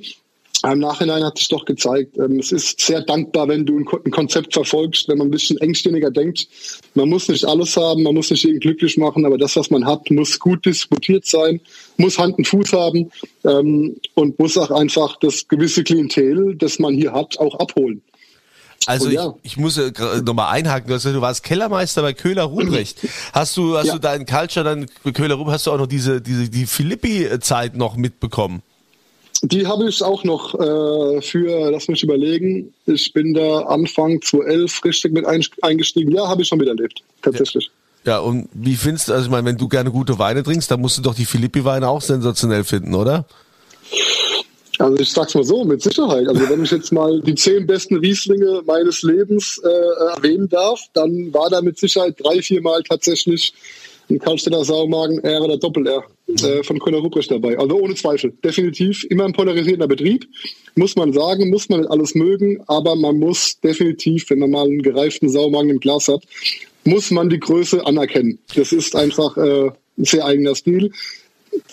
Im 0.64 0.80
Nachhinein 0.80 1.24
hat 1.24 1.38
sich 1.38 1.48
doch 1.48 1.66
gezeigt, 1.66 2.18
ähm, 2.18 2.40
es 2.40 2.52
ist 2.52 2.82
sehr 2.82 3.02
dankbar, 3.02 3.48
wenn 3.48 3.66
du 3.66 3.78
ein 3.78 4.12
Konzept 4.12 4.54
verfolgst, 4.54 5.08
wenn 5.08 5.18
man 5.18 5.28
ein 5.28 5.32
bisschen 5.32 5.58
engstirniger 5.58 6.12
denkt. 6.12 6.48
Man 6.94 7.10
muss 7.10 7.28
nicht 7.28 7.46
alles 7.46 7.76
haben, 7.78 8.04
man 8.04 8.14
muss 8.14 8.32
nicht 8.32 8.44
jeden 8.44 8.60
glücklich 8.60 8.98
machen, 8.98 9.26
aber 9.26 9.38
das, 9.38 9.56
was 9.56 9.70
man 9.70 9.86
hat, 9.86 10.10
muss 10.12 10.40
gut 10.40 10.66
diskutiert 10.66 11.26
sein, 11.26 11.60
muss 11.98 12.18
Hand 12.18 12.38
und 12.38 12.48
Fuß 12.48 12.74
haben 12.74 13.12
ähm, 13.44 13.96
und 14.14 14.40
muss 14.40 14.58
auch 14.58 14.72
einfach 14.72 15.18
das 15.20 15.48
gewisse 15.48 15.84
Klientel, 15.84 16.56
das 16.56 16.80
man 16.80 16.96
hier 16.96 17.12
hat, 17.12 17.38
auch 17.40 17.60
abholen. 17.60 18.02
Also 18.88 19.10
ja. 19.10 19.34
ich, 19.42 19.54
ich 19.54 19.58
muss 19.58 19.78
äh, 19.78 19.92
nochmal 20.24 20.54
einhaken, 20.54 20.88
du, 20.88 20.94
hast, 20.94 21.06
du 21.06 21.22
warst 21.22 21.44
Kellermeister 21.44 22.02
bei 22.02 22.14
Köhler 22.14 22.44
Ruprecht. 22.44 23.00
Hast 23.34 23.58
du, 23.58 23.78
hast 23.78 23.88
ja. 23.88 23.94
du 23.94 24.00
deinen 24.00 24.26
Culture 24.26 24.64
dann 24.64 24.88
bei 25.04 25.12
Köhler 25.12 25.36
Ruprecht, 25.36 25.56
hast 25.56 25.68
du 25.68 25.72
auch 25.72 25.78
noch 25.78 25.88
diese, 25.88 26.22
diese 26.22 26.50
die 26.50 26.66
Philippi-Zeit 26.66 27.76
noch 27.76 27.96
mitbekommen? 27.96 28.62
Die 29.48 29.68
habe 29.68 29.88
ich 29.88 30.02
auch 30.02 30.24
noch 30.24 30.56
äh, 30.56 31.22
für, 31.22 31.70
lass 31.70 31.88
mich 31.88 32.02
überlegen, 32.02 32.74
ich 32.88 33.14
bin 33.14 33.36
da 33.36 33.60
Anfang 33.60 34.20
2011 34.20 34.84
richtig 34.84 35.14
mit 35.14 35.26
eingestiegen. 35.62 36.12
Ja, 36.12 36.28
habe 36.28 36.42
ich 36.42 36.48
schon 36.48 36.60
wieder 36.60 36.72
erlebt, 36.72 37.04
tatsächlich. 37.22 37.70
Ja. 38.06 38.14
ja. 38.14 38.20
und 38.20 38.50
wie 38.54 38.76
findest 38.76 39.10
du, 39.10 39.14
also 39.14 39.26
ich 39.26 39.32
meine, 39.32 39.46
wenn 39.46 39.58
du 39.58 39.68
gerne 39.68 39.92
gute 39.92 40.18
Weine 40.18 40.42
trinkst, 40.42 40.72
dann 40.72 40.82
musst 40.82 40.98
du 40.98 41.04
doch 41.04 41.14
die 41.14 41.26
Philippi-Weine 41.26 41.88
auch 41.88 42.02
sensationell 42.02 42.64
finden, 42.64 42.96
oder? 42.96 43.26
Also 44.80 44.98
ich 44.98 45.12
sag's 45.12 45.36
mal 45.36 45.44
so, 45.44 45.64
mit 45.64 45.82
Sicherheit. 45.82 46.28
Also 46.28 46.50
wenn 46.50 46.64
ich 46.64 46.72
jetzt 46.72 46.92
mal 46.92 47.22
die 47.22 47.36
zehn 47.36 47.68
besten 47.68 47.98
Rieslinge 47.98 48.64
meines 48.66 49.04
Lebens 49.04 49.62
äh, 49.64 50.16
erwähnen 50.16 50.50
darf, 50.50 50.82
dann 50.94 51.32
war 51.34 51.50
da 51.50 51.62
mit 51.62 51.78
Sicherheit 51.78 52.16
drei, 52.20 52.42
vier 54.08 54.18
Mal 54.18 54.20
tatsächlich 54.20 54.20
ein 54.20 54.20
Karlstädter 54.20 54.66
Saumagen 54.66 55.24
R 55.24 55.42
oder 55.42 55.58
Doppel-R 55.58 56.04
äh, 56.28 56.64
von 56.64 56.80
Kölner 56.80 57.00
Ruprecht 57.00 57.32
dabei. 57.32 57.58
Also 57.58 57.76
ohne 57.76 57.96
Zweifel. 57.96 58.34
Definitiv 58.44 59.04
immer 59.10 59.26
ein 59.26 59.34
polarisierender 59.34 59.88
Betrieb. 59.88 60.28
Muss 60.76 60.96
man 60.96 61.14
sagen, 61.14 61.50
muss 61.50 61.70
man 61.70 61.86
alles 61.88 62.16
mögen, 62.16 62.62
aber 62.68 62.96
man 62.96 63.20
muss 63.20 63.60
definitiv, 63.62 64.30
wenn 64.30 64.40
man 64.40 64.52
mal 64.52 64.66
einen 64.66 64.82
gereiften 64.82 65.30
Saumagen 65.30 65.70
im 65.70 65.80
Glas 65.80 66.08
hat, 66.08 66.24
muss 66.84 67.12
man 67.12 67.30
die 67.30 67.40
Größe 67.40 67.86
anerkennen. 67.86 68.40
Das 68.56 68.72
ist 68.72 68.96
einfach 68.96 69.38
äh, 69.38 69.72
ein 69.98 70.06
sehr 70.06 70.26
eigener 70.26 70.56
Stil, 70.56 70.92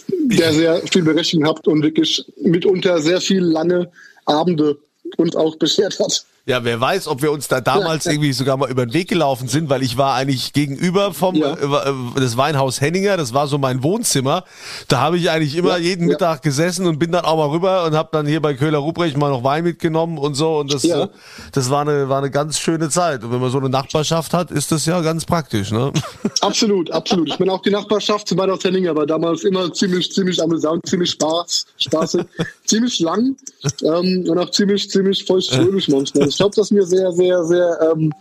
der 0.09 0.53
sehr 0.53 0.83
viel 0.91 1.03
Berechtigung 1.03 1.47
hat 1.47 1.67
und 1.67 1.83
wirklich 1.83 2.25
mitunter 2.41 3.01
sehr 3.01 3.21
viel 3.21 3.41
lange 3.43 3.91
Abende 4.25 4.79
uns 5.17 5.35
auch 5.37 5.57
beschert 5.57 5.99
hat. 5.99 6.25
Ja, 6.45 6.65
wer 6.65 6.81
weiß, 6.81 7.07
ob 7.07 7.23
wir 7.23 7.31
uns 7.31 7.47
da 7.47 7.61
damals 7.61 8.05
irgendwie 8.07 8.33
sogar 8.33 8.57
mal 8.57 8.69
über 8.69 8.85
den 8.85 8.93
Weg 8.93 9.09
gelaufen 9.09 9.47
sind, 9.47 9.71
weil 9.71 9.81
ich 9.85 9.97
war 9.97 10.15
eigentlich 10.15 10.53
gegenüber 10.53 11.15
vom 11.15 11.37
ja. 11.37 11.55
äh, 11.55 11.91
äh 11.91 11.95
das 12.17 12.37
Weinhaus 12.37 12.81
Henninger, 12.81 13.17
das 13.17 13.33
war 13.33 13.47
so 13.47 13.59
mein 13.59 13.85
Wohnzimmer. 13.85 14.43
Da 14.89 14.99
habe 14.99 15.19
ich 15.19 15.31
eigentlich 15.31 15.57
immer 15.57 15.79
ja, 15.79 15.85
jeden 15.85 16.09
ja. 16.09 16.15
Mittag 16.15 16.43
gesessen 16.43 16.87
und 16.87 16.99
bin 16.99 17.13
dann 17.13 17.25
auch 17.25 17.37
mal 17.37 17.49
rüber 17.51 17.85
und 17.85 17.95
habe 17.95 18.09
dann 18.11 18.27
hier 18.27 18.43
bei 18.43 18.55
Köhler 18.55 18.79
Ruprecht 18.79 19.17
mal 19.17 19.31
noch 19.31 19.45
Wein 19.45 19.63
mitgenommen 19.63 20.19
und 20.19 20.35
so 20.35 20.59
und 20.59 20.75
das 20.75 20.85
äh, 20.85 21.07
das 21.53 21.71
war 21.71 21.83
eine 21.83 22.09
war 22.09 22.19
eine 22.19 22.31
ganz 22.31 22.59
schöne 22.59 22.91
Zeit 22.91 23.23
und 23.23 23.31
wenn 23.31 23.41
man 23.41 23.51
so 23.51 23.59
eine 23.59 23.69
Nachbarschaft 23.69 24.35
hat, 24.35 24.51
ist 24.51 24.73
das 24.73 24.85
ja 24.85 25.01
ganz 25.01 25.25
praktisch, 25.25 25.71
ne? 25.71 25.93
Absolut, 26.41 26.91
absolut. 26.91 27.29
Ich 27.29 27.39
meine 27.39 27.53
auch 27.53 27.63
die 27.63 27.71
Nachbarschaft 27.71 28.27
zu 28.27 28.37
Weinhaus 28.37 28.65
Henninger 28.65 28.97
war 28.97 29.07
damals 29.07 29.45
immer 29.45 29.73
ziemlich 29.73 30.11
ziemlich 30.11 30.43
amüsant, 30.43 30.85
ziemlich 30.87 31.11
spaß, 31.11 31.67
spaßig, 31.77 32.23
ziemlich 32.65 32.99
lang 32.99 33.37
ähm, 33.85 34.25
und 34.29 34.39
auch 34.39 34.51
ziemlich 34.51 34.91
ziemlich 34.91 35.25
feuchtfröhlich 35.25 35.89
manchmal. 35.89 36.32
Ich 36.33 36.39
glaube, 36.39 36.57
dass 36.57 36.71
mir 36.71 36.85
sehr, 36.87 37.13
sehr, 37.13 37.45
sehr 37.45 37.93
ähm, 37.93 38.13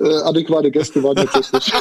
äh, 0.00 0.22
adäquate 0.22 0.70
Gäste 0.70 1.02
waren 1.02 1.16
tatsächlich. 1.16 1.72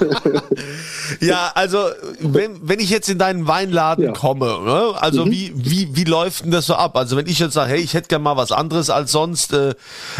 ja, 1.19 1.51
also 1.55 1.79
wenn, 2.19 2.67
wenn 2.67 2.79
ich 2.79 2.89
jetzt 2.89 3.09
in 3.09 3.17
deinen 3.17 3.47
Weinladen 3.47 4.05
ja. 4.05 4.11
komme, 4.11 4.45
ne? 4.45 4.93
also 4.97 5.25
mhm. 5.25 5.31
wie, 5.31 5.51
wie, 5.55 5.95
wie 5.95 6.03
läuft 6.03 6.45
denn 6.45 6.51
das 6.51 6.65
so 6.65 6.75
ab? 6.75 6.95
Also 6.95 7.17
wenn 7.17 7.27
ich 7.27 7.39
jetzt 7.39 7.53
sage, 7.53 7.71
hey, 7.71 7.79
ich 7.79 7.93
hätte 7.93 8.07
gern 8.07 8.23
mal 8.23 8.37
was 8.37 8.51
anderes 8.51 8.89
als 8.89 9.11
sonst, 9.11 9.53
äh, 9.53 9.73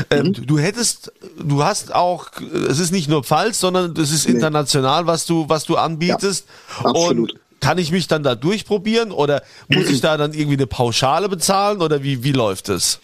äh, 0.10 0.24
mhm. 0.24 0.34
du 0.34 0.58
hättest, 0.58 1.12
du 1.40 1.64
hast 1.64 1.94
auch, 1.94 2.28
es 2.70 2.80
ist 2.80 2.92
nicht 2.92 3.10
nur 3.10 3.24
Pfalz, 3.24 3.60
sondern 3.60 3.94
es 3.98 4.12
ist 4.12 4.28
nee. 4.28 4.36
international, 4.36 5.08
was 5.08 5.26
du, 5.26 5.46
was 5.48 5.66
du 5.66 5.78
anbietest. 5.78 6.48
Ja, 6.84 6.90
absolut. 6.90 7.34
Und 7.34 7.40
kann 7.60 7.80
ich 7.80 7.92
mich 7.92 8.08
dann 8.08 8.24
da 8.24 8.36
durchprobieren 8.36 9.12
oder 9.12 9.42
muss 9.68 9.90
ich 9.90 10.02
da 10.02 10.18
dann 10.18 10.34
irgendwie 10.34 10.58
eine 10.58 10.68
Pauschale 10.68 11.28
bezahlen 11.28 11.82
oder 11.82 12.04
wie, 12.04 12.24
wie 12.24 12.32
läuft 12.32 12.70
es? 12.70 13.00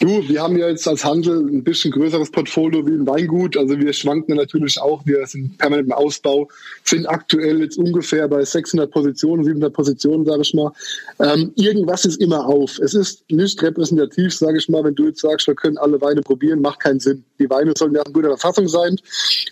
Du, 0.00 0.26
wir 0.26 0.40
haben 0.42 0.56
ja 0.56 0.66
jetzt 0.66 0.88
als 0.88 1.04
Handel 1.04 1.40
ein 1.40 1.62
bisschen 1.62 1.90
größeres 1.90 2.30
Portfolio 2.30 2.86
wie 2.86 2.92
ein 2.92 3.06
Weingut. 3.06 3.54
Also 3.58 3.78
wir 3.78 3.92
schwanken 3.92 4.34
natürlich 4.36 4.80
auch. 4.80 5.04
Wir 5.04 5.26
sind 5.26 5.58
permanent 5.58 5.88
im 5.88 5.92
Ausbau, 5.92 6.48
sind 6.84 7.04
aktuell 7.06 7.60
jetzt 7.60 7.76
ungefähr 7.76 8.26
bei 8.26 8.42
600 8.42 8.90
Positionen, 8.90 9.44
700 9.44 9.70
Positionen, 9.70 10.24
sage 10.24 10.40
ich 10.40 10.54
mal. 10.54 10.72
Ähm, 11.18 11.52
irgendwas 11.54 12.06
ist 12.06 12.18
immer 12.18 12.46
auf. 12.46 12.78
Es 12.78 12.94
ist 12.94 13.30
nicht 13.30 13.62
repräsentativ, 13.62 14.34
sage 14.34 14.56
ich 14.56 14.70
mal. 14.70 14.82
Wenn 14.82 14.94
du 14.94 15.06
jetzt 15.06 15.20
sagst, 15.20 15.46
wir 15.46 15.54
können 15.54 15.76
alle 15.76 16.00
Weine 16.00 16.22
probieren, 16.22 16.62
macht 16.62 16.80
keinen 16.80 17.00
Sinn. 17.00 17.22
Die 17.40 17.50
Weine 17.50 17.72
sollen 17.76 17.94
ja 17.94 18.02
in 18.06 18.12
guter 18.12 18.36
Verfassung 18.36 18.68
sein. 18.68 18.96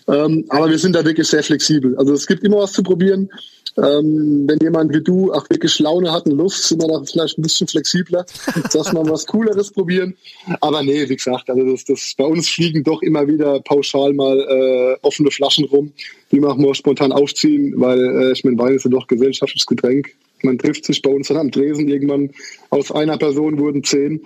Ähm, 0.07 0.45
aber 0.49 0.69
wir 0.69 0.77
sind 0.77 0.95
da 0.95 1.03
wirklich 1.03 1.27
sehr 1.27 1.43
flexibel. 1.43 1.97
Also 1.97 2.13
es 2.13 2.25
gibt 2.27 2.43
immer 2.43 2.57
was 2.57 2.71
zu 2.71 2.83
probieren. 2.83 3.29
Ähm, 3.77 4.45
wenn 4.47 4.59
jemand 4.59 4.93
wie 4.93 5.01
du 5.01 5.31
auch 5.31 5.49
wirklich 5.49 5.79
Laune 5.79 6.11
hat 6.11 6.25
und 6.25 6.37
Lust, 6.37 6.67
sind 6.67 6.81
wir 6.81 6.87
da 6.87 7.03
vielleicht 7.03 7.37
ein 7.37 7.41
bisschen 7.41 7.67
flexibler, 7.67 8.25
dass 8.73 8.93
wir 8.93 9.09
was 9.09 9.25
Cooleres 9.25 9.71
probieren. 9.71 10.15
Aber 10.61 10.83
nee, 10.83 11.07
wie 11.07 11.15
gesagt, 11.15 11.49
also 11.49 11.63
das, 11.63 11.85
das 11.85 12.13
bei 12.17 12.25
uns 12.25 12.49
fliegen 12.49 12.83
doch 12.83 13.01
immer 13.01 13.27
wieder 13.27 13.59
pauschal 13.61 14.13
mal 14.13 14.39
äh, 14.39 14.97
offene 15.05 15.31
Flaschen 15.31 15.65
rum, 15.65 15.91
die 16.31 16.39
machen 16.39 16.63
wir 16.63 16.75
spontan 16.75 17.11
aufziehen, 17.11 17.73
weil 17.77 17.99
äh, 17.99 18.31
ich 18.31 18.43
meine, 18.43 18.57
Wein 18.57 18.75
ist 18.75 18.85
ja 18.85 18.91
doch 18.91 19.07
gesellschaftliches 19.07 19.65
Getränk 19.65 20.13
man 20.43 20.57
trifft 20.57 20.85
sich 20.85 21.01
bei 21.01 21.09
uns 21.09 21.27
dann 21.27 21.37
am 21.37 21.51
Dresen. 21.51 21.87
Irgendwann 21.87 22.31
aus 22.69 22.91
einer 22.91 23.17
Person 23.17 23.59
wurden 23.59 23.83
zehn 23.83 24.21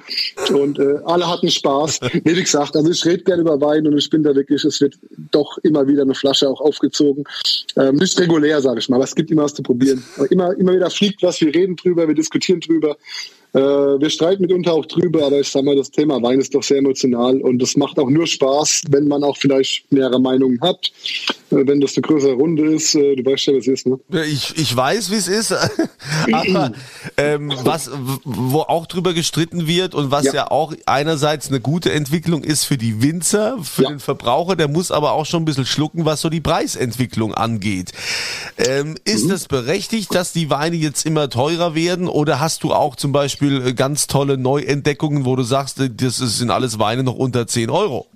und 0.54 0.80
äh, 0.80 0.98
alle 1.06 1.28
hatten 1.28 1.50
Spaß. 1.50 2.00
Wie 2.24 2.34
gesagt, 2.34 2.76
also 2.76 2.90
ich 2.90 3.06
rede 3.06 3.24
gerne 3.24 3.42
über 3.42 3.60
Wein 3.62 3.88
und 3.88 3.98
ich 3.98 4.10
bin 4.10 4.24
da 4.24 4.36
wirklich, 4.36 4.64
es 4.66 4.82
wird 4.82 4.98
doch 5.32 5.58
immer 5.60 5.88
wieder 5.88 6.04
eine 6.04 6.16
Flasche 6.16 6.50
auch 6.50 6.62
aufgezogen. 6.62 7.24
Ähm, 7.78 7.96
nicht 7.96 8.20
regulär, 8.20 8.62
sage 8.62 8.80
ich 8.80 8.90
mal, 8.90 8.98
aber 8.98 9.06
es 9.06 9.16
gibt 9.16 9.32
immer 9.32 9.44
was 9.44 9.54
zu 9.54 9.64
probieren. 9.64 10.04
Aber 10.18 10.32
immer, 10.32 10.58
immer 10.58 10.74
wieder 10.74 10.90
fliegt 10.90 11.24
was, 11.24 11.42
wir 11.42 11.54
reden 11.54 11.76
drüber, 11.76 12.08
wir 12.08 12.16
diskutieren 12.16 12.60
drüber. 12.60 12.98
Äh, 13.54 13.60
wir 13.60 14.10
streiten 14.10 14.42
mitunter 14.42 14.74
auch 14.74 14.86
drüber, 14.86 15.28
aber 15.28 15.40
ich 15.40 15.48
sage 15.48 15.66
mal, 15.66 15.76
das 15.76 15.92
Thema 15.92 16.22
Wein 16.24 16.40
ist 16.40 16.56
doch 16.56 16.64
sehr 16.64 16.78
emotional 16.78 17.40
und 17.42 17.62
es 17.62 17.78
macht 17.78 18.00
auch 18.00 18.10
nur 18.10 18.26
Spaß, 18.26 18.82
wenn 18.90 19.08
man 19.08 19.24
auch 19.24 19.38
vielleicht 19.38 19.92
mehrere 19.92 20.20
Meinungen 20.20 20.60
hat. 20.62 20.92
Äh, 21.52 21.68
wenn 21.68 21.80
das 21.80 21.96
eine 21.96 22.02
größere 22.02 22.34
Runde 22.34 22.74
ist, 22.74 22.96
äh, 22.96 23.16
du 23.16 23.24
weißt 23.24 23.46
ja, 23.46 23.54
wie 23.54 23.58
es 23.58 23.68
ist, 23.68 23.86
ne? 23.86 24.00
Ich, 24.26 24.58
ich 24.58 24.76
weiß, 24.76 25.12
wie 25.12 25.16
es 25.16 25.28
ist, 25.28 25.54
aber 26.32 26.72
ähm, 27.18 27.54
was, 27.64 27.92
wo 28.24 28.62
auch 28.62 28.88
drüber 28.88 29.14
gestritten 29.14 29.68
wird 29.68 29.94
und 29.94 30.10
was 30.10 30.26
ja. 30.26 30.34
ja. 30.34 30.52
auch 30.52 30.74
einerseits 30.88 31.50
eine 31.50 31.60
gute 31.60 31.92
Entwicklung 31.92 32.44
ist 32.44 32.64
für 32.64 32.78
die 32.78 33.04
Winzer, 33.04 33.60
für 33.62 33.84
ja. 33.84 33.90
den 33.90 34.00
Verbraucher, 34.00 34.56
der 34.56 34.68
muss 34.68 34.90
aber 34.90 35.12
auch 35.12 35.28
schon 35.28 35.44
ein 35.44 35.46
bisschen 35.46 35.68
schlucken, 35.68 36.06
was 36.06 36.22
so 36.22 36.30
die 36.30 36.42
Preisentwicklung 36.42 37.36
angeht. 37.36 37.92
Ähm, 38.58 38.96
ist 39.06 39.26
mhm. 39.26 39.32
es 39.32 39.48
berechtigt, 39.48 40.16
dass 40.16 40.34
die 40.34 40.50
Weine 40.50 40.76
jetzt 40.76 41.06
immer 41.06 41.30
teurer 41.30 41.76
werden 41.76 42.08
oder 42.08 42.40
hast 42.40 42.64
du 42.64 42.74
auch 42.74 42.96
zum 42.96 43.12
Beispiel 43.12 43.43
Beispiel 43.44 43.68
äh, 43.68 43.74
ganz 43.74 44.08
tolle 44.08 44.38
Neuentdeckungen, 44.38 45.26
wo 45.26 45.36
du 45.36 45.44
sagst, 45.44 45.80
äh, 45.80 45.90
das 45.90 46.18
sind 46.18 46.50
alles 46.50 46.80
Weine 46.80 47.04
noch 47.04 47.16
unter 47.16 47.48
10 47.48 47.70
Euro? 47.70 48.08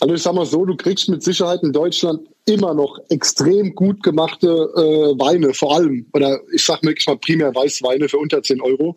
Also 0.00 0.14
ich 0.14 0.22
sag 0.22 0.34
mal 0.34 0.46
so, 0.46 0.64
du 0.64 0.76
kriegst 0.76 1.08
mit 1.08 1.22
Sicherheit 1.22 1.62
in 1.62 1.72
Deutschland 1.72 2.20
immer 2.44 2.74
noch 2.74 2.98
extrem 3.08 3.74
gut 3.74 4.02
gemachte 4.02 4.46
äh, 4.46 5.18
Weine, 5.18 5.52
vor 5.54 5.74
allem, 5.74 6.06
oder 6.12 6.38
ich 6.52 6.64
sag 6.64 6.82
wirklich 6.82 7.06
mal 7.06 7.16
primär 7.16 7.54
Weißweine 7.54 8.08
für 8.08 8.18
unter 8.18 8.42
10 8.42 8.60
Euro. 8.60 8.96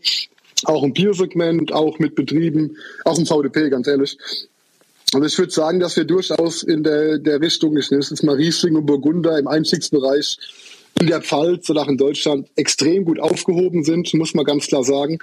Auch 0.66 0.84
im 0.84 0.94
Biosegment, 0.94 1.72
auch 1.72 1.98
mit 2.00 2.16
Betrieben, 2.16 2.75
auch 3.06 3.18
im 3.18 3.25
VDP, 3.25 3.70
ganz 3.70 3.88
ehrlich. 3.88 4.18
Also 5.13 5.25
ich 5.25 5.38
würde 5.38 5.51
sagen, 5.51 5.80
dass 5.80 5.96
wir 5.96 6.04
durchaus 6.04 6.62
in 6.62 6.84
der, 6.84 7.18
der 7.18 7.42
Richtung, 7.42 7.75
ich 7.78 7.89
nenne 7.89 8.01
es 8.01 8.12
jetzt 8.12 8.24
mal 8.24 8.36
Riesling 8.36 8.75
und 8.75 8.86
Burgunder 8.86 9.39
im 9.39 9.48
Einstiegsbereich 9.48 10.38
in 11.00 11.08
der 11.08 11.22
Pfalz 11.22 11.69
oder 11.69 11.81
auch 11.81 11.88
in 11.88 11.98
Deutschland 11.98 12.50
extrem 12.55 13.05
gut 13.05 13.19
aufgehoben 13.19 13.84
sind, 13.84 14.13
muss 14.13 14.34
man 14.34 14.46
ganz 14.46 14.67
klar 14.67 14.84
sagen. 14.84 15.19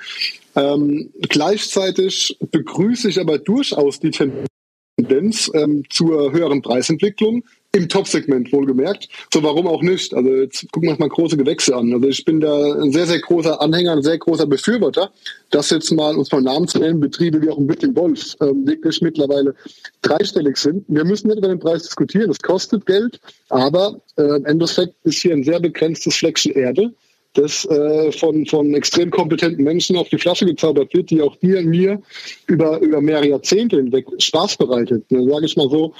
Ähm, 0.54 1.10
gleichzeitig 1.28 2.38
begrüße 2.50 3.08
ich 3.08 3.20
aber 3.20 3.38
durchaus 3.38 4.00
die 4.00 4.10
Tendenz 4.10 5.50
ähm, 5.54 5.84
zur 5.90 6.32
höheren 6.32 6.62
Preisentwicklung 6.62 7.44
im 7.76 7.88
Top-Segment 7.88 8.52
wohlgemerkt. 8.52 9.08
So, 9.32 9.42
warum 9.42 9.66
auch 9.66 9.82
nicht? 9.82 10.14
Also 10.14 10.28
jetzt 10.30 10.70
gucken 10.72 10.88
wir 10.88 10.90
uns 10.92 10.98
mal 10.98 11.08
große 11.08 11.36
Gewächse 11.36 11.76
an. 11.76 11.92
Also 11.92 12.08
ich 12.08 12.24
bin 12.24 12.40
da 12.40 12.74
ein 12.82 12.90
sehr, 12.92 13.06
sehr 13.06 13.20
großer 13.20 13.60
Anhänger, 13.60 13.92
ein 13.92 14.02
sehr 14.02 14.18
großer 14.18 14.46
Befürworter, 14.46 15.10
dass 15.50 15.70
jetzt 15.70 15.92
mal, 15.92 16.16
uns 16.16 16.32
mal 16.32 16.40
Namen 16.40 16.66
zu 16.66 16.78
nennen, 16.78 17.00
Betriebe 17.00 17.40
wie 17.42 17.50
auch 17.50 17.58
im 17.58 17.68
Wittling 17.68 17.94
Wolf 17.94 18.34
ähm, 18.40 18.66
wirklich 18.66 19.00
mittlerweile 19.02 19.54
dreistellig 20.02 20.56
sind. 20.56 20.84
Wir 20.88 21.04
müssen 21.04 21.28
nicht 21.28 21.38
über 21.38 21.48
den 21.48 21.60
Preis 21.60 21.82
diskutieren, 21.82 22.30
es 22.30 22.38
kostet 22.38 22.86
Geld, 22.86 23.20
aber 23.50 24.00
äh, 24.16 24.22
im 24.22 24.46
Endeffekt 24.46 24.94
ist 25.04 25.20
hier 25.20 25.32
ein 25.32 25.44
sehr 25.44 25.60
begrenztes 25.60 26.16
Fleckchen 26.16 26.52
Erde 26.52 26.92
das 27.36 27.64
äh, 27.66 28.12
von, 28.12 28.46
von 28.46 28.74
extrem 28.74 29.10
kompetenten 29.10 29.62
Menschen 29.62 29.96
auf 29.96 30.08
die 30.08 30.18
Flasche 30.18 30.46
gezaubert 30.46 30.92
wird, 30.94 31.10
die 31.10 31.20
auch 31.22 31.36
dir 31.36 31.58
und 31.58 31.66
mir 31.66 32.00
über, 32.46 32.80
über 32.80 33.00
mehrere 33.00 33.28
Jahrzehnte 33.28 33.76
hinweg 33.76 34.06
Spaß 34.18 34.56
bereitet. 34.56 35.04
Dann 35.10 35.28
sage 35.28 35.46
ich 35.46 35.56
mal 35.56 35.68
so, 35.68 35.94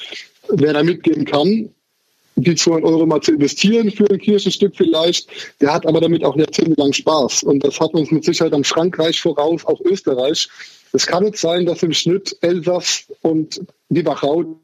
wer 0.49 0.73
da 0.73 0.83
mitgehen 0.83 1.25
kann, 1.25 1.71
die 2.37 2.55
200 2.55 2.85
Euro 2.85 3.07
mal 3.07 3.21
zu 3.21 3.33
investieren 3.33 3.91
für 3.91 4.11
ein 4.11 4.19
Kirchenstück 4.19 4.77
vielleicht, 4.77 5.29
der 5.61 5.73
hat 5.73 5.87
aber 5.87 6.01
damit 6.01 6.23
auch 6.23 6.37
jahrzehntelang 6.37 6.93
Spaß. 6.93 7.45
Und 7.45 7.65
das 7.65 7.81
hat 7.81 7.95
uns 7.95 8.11
mit 8.11 8.25
Sicherheit 8.25 8.53
am 8.53 8.65
Frankreich 8.65 9.21
voraus, 9.21 9.65
auch 9.65 9.81
Österreich. 9.81 10.49
Es 10.93 11.07
kann 11.07 11.25
nicht 11.25 11.39
sein, 11.39 11.67
dass 11.67 11.83
im 11.83 11.93
Schnitt 11.93 12.37
Elsass 12.43 13.07
und 13.23 13.61
die 13.89 14.05
Wachau 14.05 14.61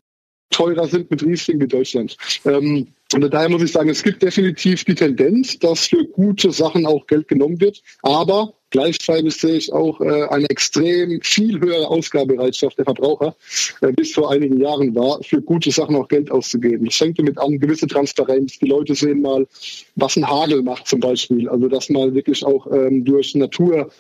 teurer 0.51 0.87
sind 0.87 1.11
mit 1.11 1.23
Riesling 1.23 1.61
wie 1.61 1.67
Deutschland. 1.67 2.17
Ähm, 2.45 2.89
und 3.15 3.33
daher 3.33 3.49
muss 3.49 3.63
ich 3.63 3.73
sagen, 3.73 3.89
es 3.89 4.03
gibt 4.03 4.23
definitiv 4.23 4.85
die 4.85 4.95
Tendenz, 4.95 5.59
dass 5.59 5.87
für 5.89 6.05
gute 6.05 6.53
Sachen 6.53 6.87
auch 6.87 7.07
Geld 7.07 7.29
genommen 7.29 7.61
wird. 7.61 7.83
Aber 8.03 8.55
gleichzeitig 8.73 9.37
sehe 9.37 9.55
ich 9.55 9.73
auch 9.73 10.01
äh, 10.01 10.25
eine 10.25 10.51
extrem 10.51 11.21
viel 11.21 11.61
höhere 11.61 11.87
Ausgabebereitschaft 11.87 12.77
der 12.79 12.87
Verbraucher, 12.87 13.37
äh, 13.83 13.93
bis 13.93 14.13
vor 14.13 14.33
einigen 14.33 14.61
Jahren 14.61 14.93
war, 14.97 15.23
für 15.23 15.41
gute 15.41 15.71
Sachen 15.71 15.95
auch 15.95 16.09
Geld 16.09 16.33
auszugeben. 16.33 16.87
Das 16.87 16.97
fängt 16.97 17.19
damit 17.21 17.39
an, 17.39 17.61
gewisse 17.61 17.87
Transparenz. 17.87 18.59
Die 18.59 18.67
Leute 18.67 18.97
sehen 18.97 19.23
mal, 19.23 19.47
was 19.95 20.17
ein 20.17 20.29
Hagel 20.29 20.63
macht 20.63 20.89
zum 20.89 20.99
Beispiel. 20.99 21.49
Also 21.49 21.69
dass 21.69 21.89
mal 21.89 22.13
wirklich 22.13 22.45
auch 22.45 22.67
ähm, 22.73 23.05
durch 23.05 23.35
Natur, 23.37 23.91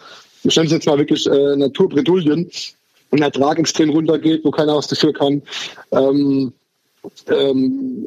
ich 0.43 0.57
nenne 0.57 0.67
es 0.67 0.73
jetzt 0.73 0.87
mal 0.87 0.99
wirklich 0.99 1.27
äh, 1.27 1.57
Naturbredouillen, 1.57 2.51
ein 3.13 3.23
Ertrag 3.23 3.59
extrem 3.59 3.91
runtergeht, 3.91 4.45
wo 4.45 4.51
keiner 4.51 4.75
was 4.75 4.89
dafür 4.89 5.13
kann. 5.13 5.43
Ähm, 5.93 6.53
ähm, 7.29 8.07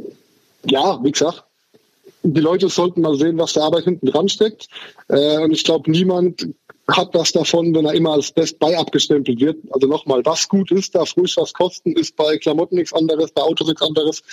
ja, 0.66 1.00
wie 1.04 1.12
gesagt, 1.12 1.45
die 2.34 2.42
Leute 2.42 2.70
sollten 2.70 3.02
mal 3.02 3.18
sehen, 3.18 3.38
was 3.38 3.54
der 3.54 3.64
Arbeit 3.64 3.84
hinten 3.84 4.08
dran 4.08 4.30
steckt. 4.30 4.68
Äh, 5.08 5.40
und 5.40 5.52
ich 5.52 5.64
glaube, 5.64 5.92
niemand 5.92 6.48
hat 6.88 7.14
was 7.14 7.32
davon, 7.32 7.74
wenn 7.74 7.86
er 7.86 7.94
immer 7.94 8.14
als 8.14 8.32
Best 8.32 8.60
Buy 8.60 8.76
abgestempelt 8.76 9.40
wird. 9.40 9.58
Also 9.72 9.88
nochmal, 9.88 10.24
was 10.24 10.48
gut 10.48 10.72
ist, 10.72 10.94
darf 10.94 11.18
ruhig 11.18 11.36
was 11.38 11.54
kosten, 11.54 11.94
ist 11.94 12.16
bei 12.16 12.38
Klamotten 12.38 12.76
nichts 12.76 12.94
anderes, 12.94 13.32
bei 13.32 13.42
Autos 13.42 13.68
nichts 13.68 13.82
anderes, 13.82 14.24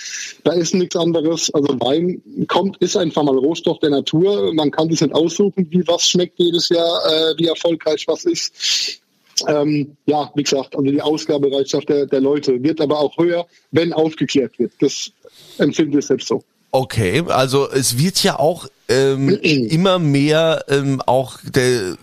bei 0.43 0.55
Essen 0.55 0.79
nichts 0.79 0.95
anderes. 0.95 1.51
Also 1.53 1.79
Wein 1.79 2.21
kommt, 2.47 2.77
ist 2.77 2.95
einfach 2.95 3.23
mal 3.23 3.37
Rohstoff 3.37 3.79
der 3.79 3.89
Natur. 3.89 4.53
Man 4.53 4.69
kann 4.69 4.89
sich 4.89 5.01
nicht 5.01 5.15
aussuchen, 5.15 5.67
wie 5.71 5.87
was 5.87 6.07
schmeckt 6.07 6.37
jedes 6.37 6.69
Jahr, 6.69 7.01
äh, 7.05 7.37
wie 7.37 7.47
erfolgreich 7.47 8.07
was 8.07 8.25
ist. 8.25 8.99
Ähm, 9.47 9.97
ja, 10.05 10.31
wie 10.35 10.43
gesagt, 10.43 10.75
also 10.75 10.89
die 10.89 11.01
Ausgabebereitschaft 11.01 11.89
der, 11.89 12.05
der 12.05 12.21
Leute 12.21 12.61
wird 12.61 12.79
aber 12.79 12.99
auch 12.99 13.17
höher, 13.17 13.47
wenn 13.71 13.91
aufgeklärt 13.93 14.59
wird. 14.59 14.73
Das 14.79 15.11
empfinde 15.57 15.99
ich 15.99 16.05
selbst 16.05 16.27
so. 16.27 16.43
Okay, 16.75 17.23
also 17.27 17.69
es 17.69 17.99
wird 17.99 18.23
ja 18.23 18.39
auch 18.39 18.67
ähm, 18.89 19.29
immer 19.43 19.99
mehr 19.99 20.65
ähm, 20.69 21.03
auch 21.05 21.37
der, 21.43 21.97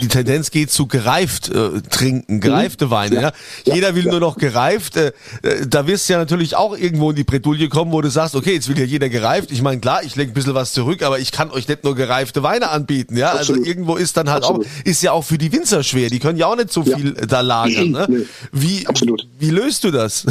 die 0.00 0.06
Tendenz 0.06 0.52
geht 0.52 0.70
zu 0.70 0.86
gereift 0.86 1.48
äh, 1.48 1.80
trinken, 1.90 2.40
gereifte 2.40 2.86
mhm. 2.86 2.90
Weine. 2.90 3.16
Ja. 3.16 3.32
ja. 3.64 3.74
Jeder 3.74 3.96
will 3.96 4.04
ja. 4.04 4.12
nur 4.12 4.20
noch 4.20 4.38
gereift. 4.38 4.96
Äh, 4.96 5.08
äh, 5.42 5.66
da 5.66 5.88
wirst 5.88 6.08
du 6.08 6.12
ja 6.12 6.20
natürlich 6.20 6.54
auch 6.54 6.78
irgendwo 6.78 7.10
in 7.10 7.16
die 7.16 7.24
Bredouille 7.24 7.68
kommen, 7.68 7.90
wo 7.90 8.00
du 8.00 8.08
sagst, 8.08 8.36
okay, 8.36 8.54
jetzt 8.54 8.68
will 8.68 8.78
ja 8.78 8.84
jeder 8.84 9.08
gereift. 9.08 9.50
Ich 9.50 9.60
meine, 9.60 9.80
klar, 9.80 10.04
ich 10.04 10.14
lege 10.14 10.30
ein 10.30 10.34
bisschen 10.34 10.54
was 10.54 10.72
zurück, 10.72 11.02
aber 11.02 11.18
ich 11.18 11.32
kann 11.32 11.50
euch 11.50 11.66
nicht 11.66 11.82
nur 11.82 11.96
gereifte 11.96 12.44
Weine 12.44 12.70
anbieten. 12.70 13.16
Ja, 13.16 13.30
also 13.30 13.40
Absolut. 13.40 13.60
also 13.62 13.70
irgendwo 13.70 13.96
ist 13.96 14.16
dann 14.16 14.30
halt 14.30 14.44
Absolut. 14.44 14.66
auch, 14.66 14.86
ist 14.86 15.02
ja 15.02 15.10
auch 15.10 15.24
für 15.24 15.36
die 15.36 15.50
Winzer 15.50 15.82
schwer. 15.82 16.10
Die 16.10 16.20
können 16.20 16.38
ja 16.38 16.46
auch 16.46 16.56
nicht 16.56 16.72
so 16.72 16.84
viel 16.84 17.16
ja. 17.18 17.26
da 17.26 17.40
lagern. 17.40 17.90
Ne? 17.90 18.06
Nee. 18.16 18.24
Wie, 18.52 18.86
Absolut. 18.86 19.26
wie 19.38 19.50
löst 19.50 19.82
du 19.82 19.90
das? 19.90 20.26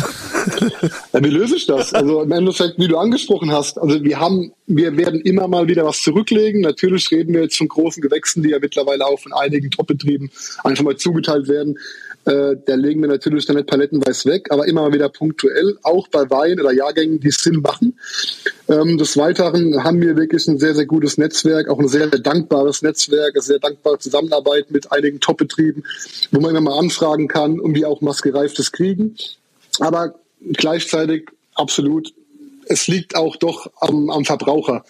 Ja, 1.13 1.23
wie 1.23 1.29
löse 1.29 1.55
ich 1.55 1.65
das? 1.65 1.93
Also 1.93 2.21
im 2.21 2.31
Endeffekt, 2.31 2.77
wie 2.77 2.87
du 2.87 2.97
angesprochen 2.97 3.51
hast, 3.51 3.79
also 3.79 4.03
wir 4.03 4.19
haben, 4.19 4.51
wir 4.67 4.95
werden 4.97 5.21
immer 5.21 5.47
mal 5.47 5.67
wieder 5.67 5.85
was 5.85 6.01
zurücklegen. 6.01 6.61
Natürlich 6.61 7.09
reden 7.11 7.33
wir 7.33 7.43
jetzt 7.43 7.57
von 7.57 7.67
großen 7.67 8.01
Gewächsen, 8.01 8.43
die 8.43 8.49
ja 8.49 8.59
mittlerweile 8.59 9.05
auch 9.05 9.19
von 9.19 9.33
einigen 9.33 9.71
Top-Betrieben 9.71 10.29
einfach 10.63 10.83
mal 10.83 10.97
zugeteilt 10.97 11.47
werden. 11.47 11.77
Äh, 12.25 12.55
da 12.65 12.73
legen 12.73 13.01
wir 13.01 13.07
natürlich 13.07 13.45
dann 13.45 13.55
nicht 13.55 13.67
palettenweise 13.67 14.27
weg, 14.29 14.47
aber 14.49 14.67
immer 14.67 14.81
mal 14.81 14.93
wieder 14.93 15.09
punktuell, 15.09 15.77
auch 15.83 16.07
bei 16.07 16.27
Wein 16.31 16.59
oder 16.59 16.73
Jahrgängen, 16.73 17.19
die 17.19 17.29
Sinn 17.29 17.61
machen. 17.61 17.99
Ähm, 18.67 18.97
des 18.97 19.15
Weiteren 19.15 19.83
haben 19.83 20.01
wir 20.01 20.17
wirklich 20.17 20.47
ein 20.47 20.57
sehr, 20.57 20.73
sehr 20.73 20.87
gutes 20.87 21.19
Netzwerk, 21.19 21.69
auch 21.69 21.77
ein 21.77 21.87
sehr, 21.87 22.09
sehr 22.09 22.19
dankbares 22.19 22.81
Netzwerk, 22.81 23.35
eine 23.35 23.43
sehr 23.43 23.59
dankbare 23.59 23.99
Zusammenarbeit 23.99 24.71
mit 24.71 24.91
einigen 24.91 25.19
Top-Betrieben, 25.19 25.83
wo 26.31 26.39
man 26.39 26.49
immer 26.49 26.71
mal 26.71 26.79
anfragen 26.79 27.27
kann, 27.27 27.59
um 27.59 27.75
die 27.75 27.85
auch 27.85 28.01
maskereiftes 28.01 28.71
kriegen. 28.71 29.15
Aber 29.79 30.15
gleichzeitig 30.53 31.29
absolut 31.55 32.13
es 32.67 32.87
liegt 32.87 33.15
auch 33.15 33.35
doch 33.35 33.71
am, 33.79 34.09
am 34.09 34.25
Verbraucher. 34.25 34.83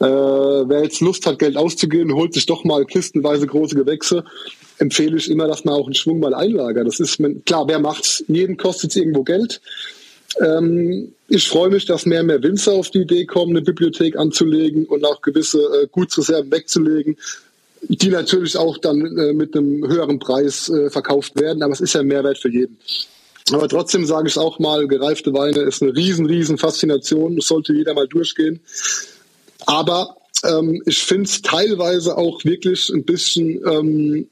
Äh, 0.00 0.04
wer 0.04 0.82
jetzt 0.82 1.00
Lust 1.00 1.26
hat, 1.26 1.38
Geld 1.38 1.56
auszugeben, 1.56 2.14
holt 2.14 2.34
sich 2.34 2.46
doch 2.46 2.64
mal 2.64 2.84
kistenweise 2.84 3.46
große 3.46 3.74
Gewächse. 3.74 4.24
Empfehle 4.78 5.16
ich 5.16 5.30
immer, 5.30 5.46
dass 5.46 5.64
man 5.64 5.74
auch 5.74 5.86
einen 5.86 5.94
Schwung 5.94 6.20
mal 6.20 6.34
einlagert. 6.34 6.86
Das 6.86 7.00
ist 7.00 7.18
klar, 7.46 7.66
wer 7.68 7.78
macht's? 7.78 8.24
Jeden 8.28 8.56
kostet 8.56 8.90
es 8.90 8.96
irgendwo 8.96 9.22
Geld. 9.22 9.60
Ähm, 10.40 11.12
ich 11.28 11.48
freue 11.48 11.70
mich, 11.70 11.86
dass 11.86 12.06
mehr 12.06 12.20
und 12.20 12.26
mehr 12.26 12.42
Winzer 12.42 12.72
auf 12.72 12.90
die 12.90 13.02
Idee 13.02 13.24
kommen, 13.24 13.56
eine 13.56 13.62
Bibliothek 13.62 14.16
anzulegen 14.16 14.86
und 14.86 15.04
auch 15.04 15.22
gewisse 15.22 15.60
äh, 15.60 15.86
Gutsreserven 15.90 16.50
wegzulegen, 16.50 17.16
die 17.82 18.08
natürlich 18.08 18.56
auch 18.56 18.78
dann 18.78 19.16
äh, 19.16 19.32
mit 19.32 19.56
einem 19.56 19.86
höheren 19.86 20.18
Preis 20.18 20.68
äh, 20.68 20.90
verkauft 20.90 21.40
werden. 21.40 21.62
Aber 21.62 21.72
es 21.72 21.80
ist 21.80 21.94
ja 21.94 22.00
ein 22.00 22.08
Mehrwert 22.08 22.38
für 22.38 22.50
jeden. 22.50 22.78
Aber 23.52 23.68
trotzdem 23.68 24.06
sage 24.06 24.28
ich 24.28 24.38
auch 24.38 24.58
mal, 24.58 24.88
gereifte 24.88 25.32
Weine 25.34 25.60
ist 25.60 25.82
eine 25.82 25.94
riesen, 25.94 26.26
riesen 26.26 26.56
Faszination. 26.56 27.36
Das 27.36 27.46
sollte 27.46 27.74
jeder 27.74 27.94
mal 27.94 28.08
durchgehen. 28.08 28.60
Aber 29.66 30.16
ähm, 30.44 30.82
ich 30.86 31.02
finde 31.02 31.24
es 31.24 31.42
teilweise 31.42 32.16
auch 32.16 32.42
wirklich 32.44 32.90
ein 32.90 33.04
bisschen 33.04 33.60
ähm, 33.66 34.28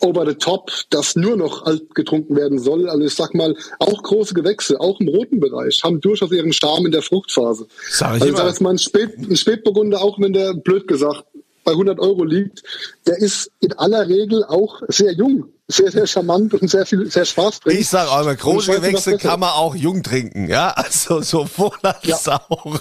over 0.00 0.26
the 0.26 0.34
top, 0.34 0.70
dass 0.90 1.16
nur 1.16 1.36
noch 1.36 1.64
alt 1.64 1.94
getrunken 1.94 2.36
werden 2.36 2.58
soll. 2.58 2.88
Also 2.88 3.04
ich 3.04 3.14
sag 3.14 3.34
mal, 3.34 3.56
auch 3.78 4.02
große 4.02 4.34
Gewächse, 4.34 4.80
auch 4.80 5.00
im 5.00 5.08
roten 5.08 5.40
Bereich, 5.40 5.82
haben 5.82 6.00
durchaus 6.00 6.32
ihren 6.32 6.52
Charme 6.52 6.86
in 6.86 6.92
der 6.92 7.02
Fruchtphase. 7.02 7.66
Sag 7.90 8.16
ich 8.16 8.22
also 8.22 8.36
sag 8.36 8.60
mal, 8.60 8.70
ein, 8.70 8.78
Spät, 8.78 9.16
ein 9.16 9.36
Spätburgunder, 9.36 10.02
auch 10.02 10.18
wenn 10.20 10.32
der 10.32 10.54
blöd 10.54 10.86
gesagt 10.88 11.24
bei 11.64 11.72
100 11.72 11.98
Euro 11.98 12.24
liegt, 12.24 12.62
der 13.06 13.18
ist 13.18 13.50
in 13.60 13.72
aller 13.72 14.08
Regel 14.08 14.44
auch 14.44 14.82
sehr 14.88 15.12
jung 15.12 15.52
sehr, 15.68 15.90
sehr 15.90 16.06
charmant 16.06 16.54
und 16.54 16.68
sehr 16.68 16.86
viel, 16.86 17.10
sehr 17.10 17.24
Spaß 17.24 17.60
bringt. 17.60 17.80
Ich 17.80 17.88
sage 17.88 18.10
aber 18.10 18.34
große 18.36 18.72
Gewächse 18.72 19.18
kann 19.18 19.40
man 19.40 19.50
auch 19.50 19.74
jung 19.74 20.02
trinken, 20.02 20.48
ja? 20.48 20.70
Also 20.70 21.20
sowohl 21.22 21.72
als 21.82 22.26
ja. 22.26 22.40
auch. 22.48 22.78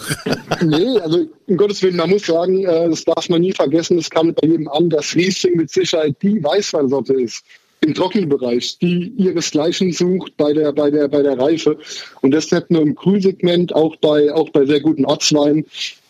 Nee, 0.62 1.00
also 1.00 1.26
um 1.48 1.58
Gottes 1.58 1.82
Willen, 1.82 1.96
man 1.96 2.10
muss 2.12 2.26
sagen, 2.26 2.64
äh, 2.64 2.90
das 2.90 3.04
darf 3.04 3.28
man 3.30 3.42
nie 3.42 3.54
vergessen, 3.54 3.98
es 3.98 4.10
kam 4.10 4.34
bei 4.34 4.48
jedem 4.48 4.68
an, 4.68 4.90
dass 4.90 5.16
Riesling 5.16 5.58
mit 5.58 5.72
Sicherheit 5.72 6.16
die 6.22 6.44
Weißweinsorte 6.44 7.14
ist 7.14 7.44
im 7.82 7.94
Trockenbereich, 7.94 8.78
die 8.80 9.14
ihresgleichen 9.18 9.92
sucht 9.92 10.38
bei 10.38 10.54
der, 10.54 10.72
bei 10.72 10.90
der, 10.90 11.08
bei 11.08 11.22
der 11.22 11.38
Reife. 11.38 11.78
Und 12.22 12.32
das 12.32 12.52
nicht 12.52 12.72
nur 12.72 12.82
im 12.82 12.96
Grünsegment, 12.96 13.74
auch 13.76 13.96
bei, 13.98 14.34
auch 14.34 14.50
bei 14.50 14.66
sehr 14.66 14.80
guten 14.80 15.06
Ortsweinen 15.06 15.66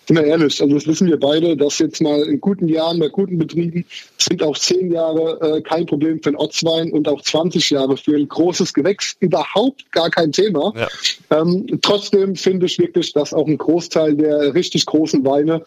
sind 0.08 0.18
wir 0.18 0.26
ehrlich, 0.26 0.62
also 0.62 0.74
das 0.76 0.88
wissen 0.88 1.08
wir 1.08 1.20
beide, 1.20 1.58
dass 1.58 1.80
jetzt 1.80 2.02
mal 2.02 2.22
in 2.24 2.40
guten 2.40 2.68
Jahren, 2.68 3.00
bei 3.00 3.08
guten 3.08 3.38
Betrieben 3.38 3.86
sind 4.18 4.44
auch 4.44 4.58
zehn 4.58 4.92
Jahre 4.92 5.58
äh, 5.58 5.62
kein 5.62 5.86
Problem 5.86 6.22
für 6.22 6.30
einen 6.30 6.38
Ortswein 6.38 6.92
und 6.92 7.08
auch 7.08 7.22
20 7.22 7.70
Jahre 7.72 7.98
für 7.98 8.16
ein 8.16 8.28
großes 8.28 8.74
Gewächs 8.74 9.16
überhaupt 9.20 9.92
gar 9.92 10.10
kein 10.10 10.32
Thema. 10.32 10.74
Ja. 10.76 11.42
Ähm, 11.42 11.80
trotzdem 11.82 12.36
finde 12.36 12.68
ich 12.68 12.78
wirklich, 12.78 13.14
dass 13.14 13.34
auch 13.34 13.48
ein 13.48 13.58
Großteil 13.58 14.16
der 14.16 14.54
richtig 14.54 14.86
großen 14.86 15.26
Weine 15.26 15.64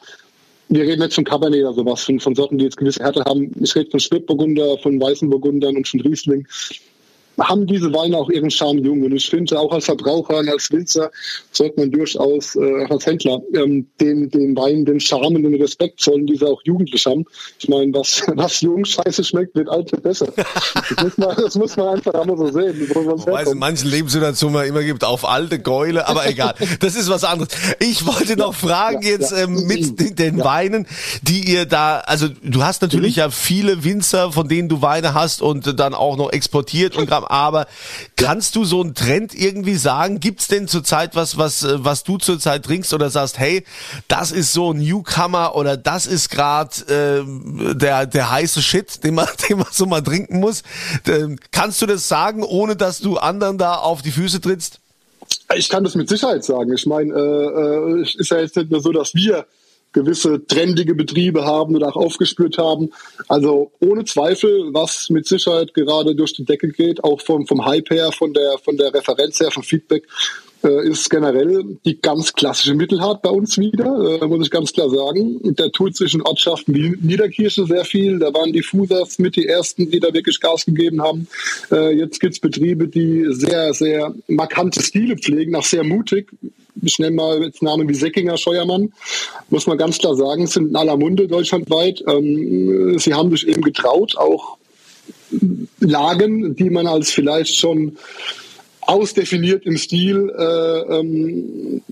wir 0.71 0.83
reden 0.83 1.01
jetzt 1.01 1.15
von 1.15 1.25
Cabernet 1.25 1.65
oder 1.65 1.73
sowas, 1.73 2.05
von, 2.05 2.21
von 2.21 2.35
Sorten, 2.35 2.59
die 2.59 2.65
jetzt 2.65 2.77
gewisse 2.77 3.03
Härte 3.03 3.25
haben. 3.25 3.51
Ich 3.59 3.75
rede 3.75 3.91
von 3.91 4.01
Spätburgunder, 4.01 4.77
von 4.79 5.01
Weißen 5.01 5.31
Burgundern 5.31 5.77
und 5.77 5.89
von 5.89 6.01
Riesling 6.01 6.47
haben 7.41 7.67
diese 7.67 7.93
Weine 7.93 8.17
auch 8.17 8.31
ihren 8.31 8.51
Charme 8.51 8.79
jung. 8.79 9.03
Und 9.03 9.13
ich 9.13 9.29
finde, 9.29 9.59
auch 9.59 9.73
als 9.73 9.87
Verbraucher 9.87 10.39
und 10.39 10.49
als 10.49 10.71
Winzer 10.71 11.11
sollte 11.53 11.81
man 11.81 11.91
durchaus 11.91 12.57
äh, 12.57 12.85
als 12.89 13.07
Händler 13.07 13.41
ähm, 13.55 13.87
den, 14.01 14.31
den 14.31 14.57
Wein, 14.57 14.85
den 14.85 15.01
Charme 15.01 15.37
und 15.37 15.43
den 15.45 15.61
Respekt 15.61 16.01
zollen, 16.01 16.27
die 16.27 16.37
sie 16.37 16.47
auch 16.47 16.61
jugendlich 16.65 17.05
haben. 17.07 17.25
Ich 17.59 17.69
meine, 17.69 17.93
was, 17.95 18.23
was 18.35 18.61
jung 18.61 18.85
scheiße 18.85 19.25
schmeckt, 19.25 19.55
wird 19.55 19.69
alt 19.69 19.91
wird 19.93 20.03
besser. 20.03 20.33
Das 20.35 21.03
muss 21.03 21.19
man, 21.19 21.37
das 21.37 21.55
muss 21.55 21.77
man 21.77 21.89
einfach 21.89 22.15
einmal 22.15 22.37
so 22.37 22.51
sehen. 22.51 22.89
Wobei 22.95 23.43
es 23.43 23.53
in 23.53 23.59
manchen 23.59 23.91
Lebenssituationen 23.91 24.67
immer 24.67 24.83
gibt, 24.83 25.05
auf 25.05 25.25
alte 25.25 25.59
Gäule, 25.59 26.09
aber 26.09 26.27
egal. 26.29 26.55
Das 26.81 26.97
ist 26.97 27.09
was 27.09 27.25
anderes. 27.25 27.53
Ich 27.81 28.07
wollte 28.07 28.37
noch 28.37 28.55
fragen 28.55 29.03
ja, 29.03 29.11
jetzt 29.11 29.33
ja. 29.33 29.45
Ähm, 29.45 29.67
mit 29.67 30.01
den, 30.01 30.15
den 30.15 30.39
Weinen, 30.45 30.87
die 31.23 31.51
ihr 31.51 31.67
da, 31.67 31.99
also 32.01 32.29
du 32.43 32.63
hast 32.63 32.83
natürlich 32.83 33.17
mhm. 33.17 33.21
ja 33.21 33.31
viele 33.31 33.85
Winzer, 33.85 34.33
von 34.33 34.49
denen 34.49 34.69
du 34.69 34.83
Weine 34.83 35.15
hast 35.15 35.43
und 35.43 35.79
dann 35.79 35.95
auch 35.95 36.17
noch 36.17 36.33
exportiert 36.33 36.97
und 36.97 37.09
aber 37.31 37.67
kannst 38.17 38.57
du 38.57 38.65
so 38.65 38.81
einen 38.81 38.95
Trend 38.95 39.35
irgendwie 39.35 39.77
sagen? 39.77 40.21
Gibt's 40.21 40.49
denn 40.49 40.69
zurzeit 40.69 41.15
was, 41.15 41.39
was, 41.39 41.63
äh, 41.63 41.85
was 41.85 42.05
du 42.05 42.19
zurzeit 42.19 42.65
trinkst 42.65 42.93
oder 42.95 43.11
sagst, 43.11 43.39
hey, 43.39 43.65
das 44.09 44.33
ist 44.33 44.53
so 44.53 44.73
ein 44.73 44.79
Newcomer 44.79 45.55
oder 45.55 45.77
das 45.77 46.07
ist 46.07 46.31
gerade 46.31 46.71
äh, 46.89 47.75
der, 47.75 48.07
der 48.07 48.31
heiße 48.31 48.63
Shit, 48.63 49.05
den 49.05 49.15
man, 49.15 49.29
den 49.49 49.59
man 49.59 49.69
so 49.71 49.87
mal 49.87 50.03
trinken 50.03 50.41
muss? 50.41 50.63
Ähm, 51.07 51.39
kannst 51.53 51.83
du 51.83 51.87
das 51.87 52.09
sagen, 52.09 52.43
ohne 52.43 52.77
dass 52.77 53.01
du 53.01 53.19
anderen 53.19 53.59
da 53.59 53.75
auf 53.75 54.03
die 54.03 54.13
Füße 54.13 54.41
trittst? 54.41 54.81
Ich 55.57 55.69
kann 55.69 55.85
das 55.85 55.95
mit 55.95 56.09
Sicherheit 56.09 56.45
sagen. 56.45 56.73
Ich 56.73 56.87
meine, 56.87 57.13
äh, 57.13 58.01
es 58.01 58.15
äh, 58.15 58.21
ist 58.21 58.31
ja 58.31 58.39
jetzt 58.39 58.57
nicht 58.57 58.71
nur 58.71 58.81
so, 58.81 58.93
dass 58.93 59.15
wir 59.15 59.47
gewisse 59.93 60.47
trendige 60.47 60.95
Betriebe 60.95 61.45
haben 61.45 61.75
oder 61.75 61.89
auch 61.89 61.97
aufgespürt 61.97 62.59
haben. 62.59 62.91
Also 63.29 63.73
ohne 63.81 64.05
Zweifel, 64.05 64.73
was 64.73 65.11
mit 65.11 65.27
Sicherheit 65.27 65.75
gerade 65.75 66.15
durch 66.15 66.35
die 66.35 66.45
Decke 66.45 66.69
geht, 66.69 67.03
auch 67.05 67.21
vom, 67.21 67.47
vom 67.47 67.65
Hype 67.65 67.91
her, 67.91 68.13
von 68.13 68.33
der, 68.33 68.59
von 68.59 68.77
der 68.77 68.93
Referenz 68.93 69.41
her, 69.41 69.51
vom 69.51 69.63
Feedback, 69.63 70.05
äh, 70.65 70.89
ist 70.89 71.09
generell 71.09 71.79
die 71.85 72.01
ganz 72.01 72.33
klassische 72.33 72.75
Mittelhart 72.75 73.23
bei 73.23 73.31
uns 73.31 73.59
wieder, 73.59 74.21
äh, 74.21 74.27
muss 74.27 74.47
ich 74.47 74.51
ganz 74.51 74.73
klar 74.73 74.91
sagen. 74.91 75.39
Der 75.55 75.71
tut 75.71 75.97
zwischen 75.97 76.23
Ortschaften 76.23 76.75
wie 76.75 76.97
Niederkirche 77.01 77.65
sehr 77.65 77.85
viel. 77.85 78.19
Da 78.19 78.35
waren 78.35 78.53
die 78.53 78.63
Fusas 78.63 79.19
mit 79.19 79.37
die 79.37 79.47
ersten, 79.47 79.91
die 79.91 80.01
da 80.01 80.13
wirklich 80.13 80.41
Gas 80.41 80.65
gegeben 80.65 81.01
haben. 81.01 81.29
Äh, 81.71 81.97
jetzt 81.97 82.19
gibt's 82.19 82.41
Betriebe, 82.41 82.89
die 82.89 83.27
sehr, 83.31 83.73
sehr 83.73 84.15
markante 84.27 84.83
Stile 84.83 85.17
pflegen, 85.17 85.55
auch 85.55 85.65
sehr 85.65 85.85
mutig. 85.85 86.29
Ich 86.83 86.99
nenne 86.99 87.17
mal 87.17 87.43
jetzt 87.43 87.63
Namen 87.63 87.89
wie 87.89 87.95
Säckinger, 87.95 88.37
Scheuermann. 88.37 88.93
Muss 89.51 89.67
man 89.67 89.79
ganz 89.79 89.99
klar 89.99 90.15
sagen, 90.17 90.47
sind 90.47 90.69
in 90.69 90.77
aller 90.77 90.97
Munde 90.97 91.29
deutschlandweit. 91.29 92.03
Ähm, 92.07 92.99
sie 92.99 93.15
haben 93.15 93.31
sich 93.31 93.47
eben 93.47 93.63
getraut, 93.63 94.17
auch 94.17 94.59
Lagen, 95.81 96.57
die 96.57 96.71
man 96.71 96.87
als 96.87 97.11
vielleicht 97.11 97.57
schon 97.57 97.97
ausdefiniert 98.81 99.67
im 99.67 99.77
Stil 99.77 100.33
äh, 100.37 100.99
ähm, 100.99 101.83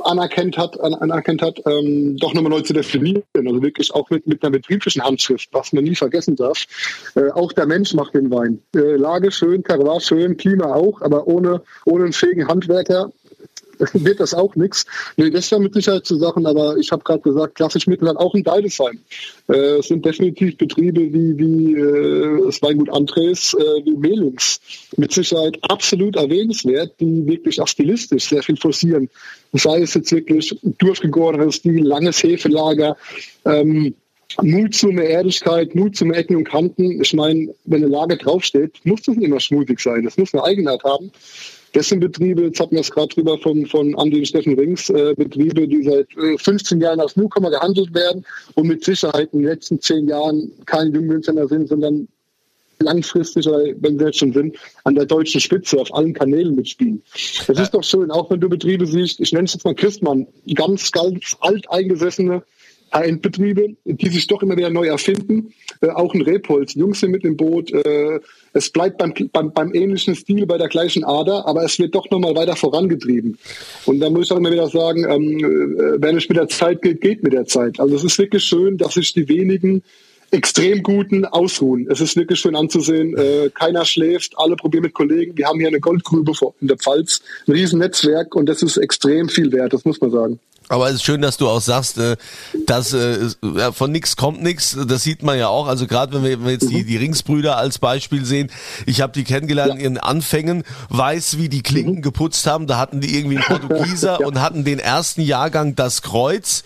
anerkannt 0.00 0.58
hat, 0.58 0.78
anerkannt 0.80 1.40
hat 1.42 1.60
ähm, 1.66 2.16
doch 2.18 2.34
nochmal 2.34 2.50
neu 2.50 2.60
zu 2.60 2.72
definieren. 2.72 3.22
Also 3.34 3.62
wirklich 3.62 3.94
auch 3.94 4.10
mit, 4.10 4.26
mit 4.26 4.42
einer 4.42 4.50
betrieblichen 4.50 5.02
Handschrift, 5.02 5.48
was 5.52 5.72
man 5.72 5.84
nie 5.84 5.94
vergessen 5.94 6.36
darf. 6.36 6.64
Äh, 7.14 7.30
auch 7.30 7.52
der 7.52 7.66
Mensch 7.66 7.94
macht 7.94 8.14
den 8.14 8.30
Wein. 8.30 8.60
Äh, 8.74 8.96
Lage 8.96 9.30
schön, 9.30 9.64
Terroir 9.64 10.00
schön, 10.00 10.36
Klima 10.36 10.74
auch, 10.74 11.00
aber 11.00 11.26
ohne, 11.26 11.62
ohne 11.84 12.04
einen 12.04 12.12
fähigen 12.12 12.48
Handwerker 12.48 13.10
wird 13.92 14.20
das 14.20 14.34
auch 14.34 14.54
nichts. 14.56 14.86
Nee, 15.16 15.30
das 15.30 15.50
ja 15.50 15.58
mit 15.58 15.74
Sicherheit 15.74 16.06
zu 16.06 16.16
Sachen, 16.16 16.46
aber 16.46 16.76
ich 16.76 16.90
habe 16.92 17.04
gerade 17.04 17.20
gesagt, 17.20 17.54
klassisch 17.54 17.86
Mittel 17.86 18.08
hat 18.08 18.16
auch 18.16 18.34
ein 18.34 18.42
Deidesheim. 18.42 18.98
Äh, 19.48 19.78
es 19.78 19.88
sind 19.88 20.04
definitiv 20.04 20.56
Betriebe 20.56 21.00
wie, 21.00 21.38
wie 21.38 21.74
äh, 21.74 22.62
Weingut 22.62 22.90
Andres, 22.90 23.54
äh, 23.54 23.84
wie 23.84 23.96
Melings. 23.96 24.60
Mit 24.96 25.12
Sicherheit 25.12 25.58
absolut 25.62 26.16
erwähnenswert, 26.16 26.92
die 27.00 27.26
wirklich 27.26 27.60
auch 27.60 27.68
stilistisch 27.68 28.28
sehr 28.28 28.42
viel 28.42 28.56
forcieren. 28.56 29.08
Sei 29.52 29.82
es 29.82 29.94
jetzt 29.94 30.12
wirklich 30.12 30.56
durchgegorenes 30.78 31.56
Stil, 31.56 31.84
langes 31.84 32.22
Hefelager, 32.22 32.96
ähm, 33.44 33.94
Mut 34.42 34.74
zu 34.74 34.88
mehr 34.88 35.08
Ehrlichkeit, 35.08 35.74
Mut 35.74 35.96
zu 35.96 36.04
mehr 36.04 36.18
Ecken 36.18 36.36
und 36.36 36.44
Kanten. 36.44 37.00
Ich 37.00 37.12
meine, 37.14 37.54
wenn 37.64 37.84
eine 37.84 37.92
Lage 37.92 38.16
draufsteht, 38.16 38.80
muss 38.84 39.02
das 39.02 39.16
nicht 39.16 39.26
immer 39.26 39.40
schmutzig 39.40 39.80
sein. 39.80 40.04
Das 40.04 40.16
muss 40.16 40.34
eine 40.34 40.44
Eigenheit 40.44 40.82
haben. 40.84 41.12
Das 41.74 41.88
sind 41.88 41.98
Betriebe, 41.98 42.42
jetzt 42.42 42.60
hatten 42.60 42.76
wir 42.76 42.82
es 42.82 42.90
gerade 42.90 43.08
drüber 43.08 43.36
von, 43.38 43.66
von 43.66 43.98
Andi 43.98 44.18
und 44.18 44.28
Steffen 44.28 44.56
Rings, 44.56 44.88
äh, 44.90 45.12
Betriebe, 45.16 45.66
die 45.66 45.82
seit 45.82 46.06
äh, 46.16 46.38
15 46.38 46.80
Jahren 46.80 47.00
als 47.00 47.16
Newcomer 47.16 47.50
gehandelt 47.50 47.92
werden 47.92 48.24
und 48.54 48.68
mit 48.68 48.84
Sicherheit 48.84 49.28
in 49.32 49.40
den 49.40 49.48
letzten 49.48 49.80
10 49.80 50.06
Jahren 50.08 50.52
keine 50.66 50.90
Jungwinzer 50.90 51.32
mehr 51.32 51.48
sind, 51.48 51.68
sondern 51.68 52.06
langfristig, 52.78 53.48
oder 53.48 53.64
wenn 53.80 53.98
sie 53.98 54.04
jetzt 54.04 54.18
schon 54.18 54.32
sind, 54.32 54.56
an 54.84 54.94
der 54.94 55.06
deutschen 55.06 55.40
Spitze 55.40 55.80
auf 55.80 55.92
allen 55.92 56.14
Kanälen 56.14 56.54
mitspielen. 56.54 57.02
Das 57.48 57.58
ist 57.58 57.74
doch 57.74 57.82
schön, 57.82 58.10
auch 58.10 58.30
wenn 58.30 58.40
du 58.40 58.48
Betriebe 58.48 58.86
siehst, 58.86 59.20
ich 59.20 59.32
nenne 59.32 59.46
es 59.46 59.54
jetzt 59.54 59.64
mal 59.64 59.74
Christmann, 59.74 60.28
ganz, 60.54 60.92
ganz 60.92 61.36
alteingesessene 61.40 62.42
High-End-Betriebe, 62.94 63.76
die 63.84 64.08
sich 64.08 64.26
doch 64.26 64.42
immer 64.42 64.56
wieder 64.56 64.70
neu 64.70 64.86
erfinden. 64.86 65.52
Äh, 65.80 65.88
auch 65.88 66.14
ein 66.14 66.22
Rebholz, 66.22 66.74
Jungs 66.74 67.00
sind 67.00 67.10
mit 67.10 67.24
im 67.24 67.36
Boot. 67.36 67.72
Äh, 67.72 68.20
es 68.52 68.70
bleibt 68.70 68.98
beim, 68.98 69.12
beim, 69.32 69.52
beim 69.52 69.74
ähnlichen 69.74 70.14
Stil, 70.14 70.46
bei 70.46 70.58
der 70.58 70.68
gleichen 70.68 71.04
Ader, 71.04 71.46
aber 71.46 71.64
es 71.64 71.78
wird 71.78 71.94
doch 71.94 72.08
nochmal 72.10 72.36
weiter 72.36 72.56
vorangetrieben. 72.56 73.38
Und 73.84 74.00
da 74.00 74.08
muss 74.10 74.26
ich 74.26 74.32
auch 74.32 74.38
immer 74.38 74.52
wieder 74.52 74.68
sagen, 74.68 75.04
ähm, 75.08 75.38
äh, 75.38 76.00
wer 76.00 76.12
nicht 76.12 76.28
mit 76.28 76.38
der 76.38 76.48
Zeit 76.48 76.82
geht, 76.82 77.00
geht 77.00 77.22
mit 77.22 77.32
der 77.32 77.46
Zeit. 77.46 77.80
Also 77.80 77.96
es 77.96 78.04
ist 78.04 78.18
wirklich 78.18 78.44
schön, 78.44 78.78
dass 78.78 78.94
sich 78.94 79.12
die 79.12 79.28
wenigen 79.28 79.82
extrem 80.30 80.82
guten 80.82 81.24
ausruhen. 81.24 81.86
Es 81.90 82.00
ist 82.00 82.16
wirklich 82.16 82.40
schön 82.40 82.56
anzusehen. 82.56 83.16
Äh, 83.16 83.50
keiner 83.54 83.84
schläft, 83.84 84.34
alle 84.36 84.56
probieren 84.56 84.82
mit 84.82 84.94
Kollegen. 84.94 85.36
Wir 85.36 85.46
haben 85.46 85.58
hier 85.58 85.68
eine 85.68 85.80
Goldgrube 85.80 86.32
in 86.60 86.68
der 86.68 86.76
Pfalz, 86.76 87.20
ein 87.46 87.52
Riesennetzwerk 87.52 88.34
und 88.34 88.48
das 88.48 88.62
ist 88.62 88.76
extrem 88.76 89.28
viel 89.28 89.52
wert, 89.52 89.72
das 89.72 89.84
muss 89.84 90.00
man 90.00 90.10
sagen. 90.10 90.40
Aber 90.68 90.88
es 90.88 90.94
ist 90.94 91.04
schön, 91.04 91.20
dass 91.20 91.36
du 91.36 91.48
auch 91.48 91.60
sagst, 91.60 91.98
äh, 91.98 92.16
dass 92.66 92.94
äh, 92.94 93.28
von 93.72 93.92
nichts 93.92 94.16
kommt 94.16 94.42
nichts. 94.42 94.76
Das 94.88 95.02
sieht 95.02 95.22
man 95.22 95.38
ja 95.38 95.48
auch. 95.48 95.66
Also 95.66 95.86
gerade 95.86 96.22
wenn 96.22 96.44
wir 96.44 96.52
jetzt 96.52 96.70
die, 96.70 96.82
mhm. 96.82 96.86
die 96.86 96.96
Ringsbrüder 96.96 97.58
als 97.58 97.78
Beispiel 97.78 98.24
sehen, 98.24 98.50
ich 98.86 99.02
habe 99.02 99.12
die 99.12 99.24
kennengelernt 99.24 99.74
in 99.74 99.80
ihren 99.80 99.98
Anfängen, 99.98 100.64
weiß, 100.88 101.36
wie 101.36 101.50
die 101.50 101.62
Klinken 101.62 101.96
mhm. 101.96 102.02
geputzt 102.02 102.46
haben. 102.46 102.66
Da 102.66 102.78
hatten 102.78 103.02
die 103.02 103.14
irgendwie 103.14 103.36
einen 103.36 103.44
Portugieser 103.44 104.18
ja. 104.20 104.26
und 104.26 104.40
hatten 104.40 104.64
den 104.64 104.78
ersten 104.78 105.20
Jahrgang 105.20 105.76
das 105.76 106.00
Kreuz. 106.00 106.64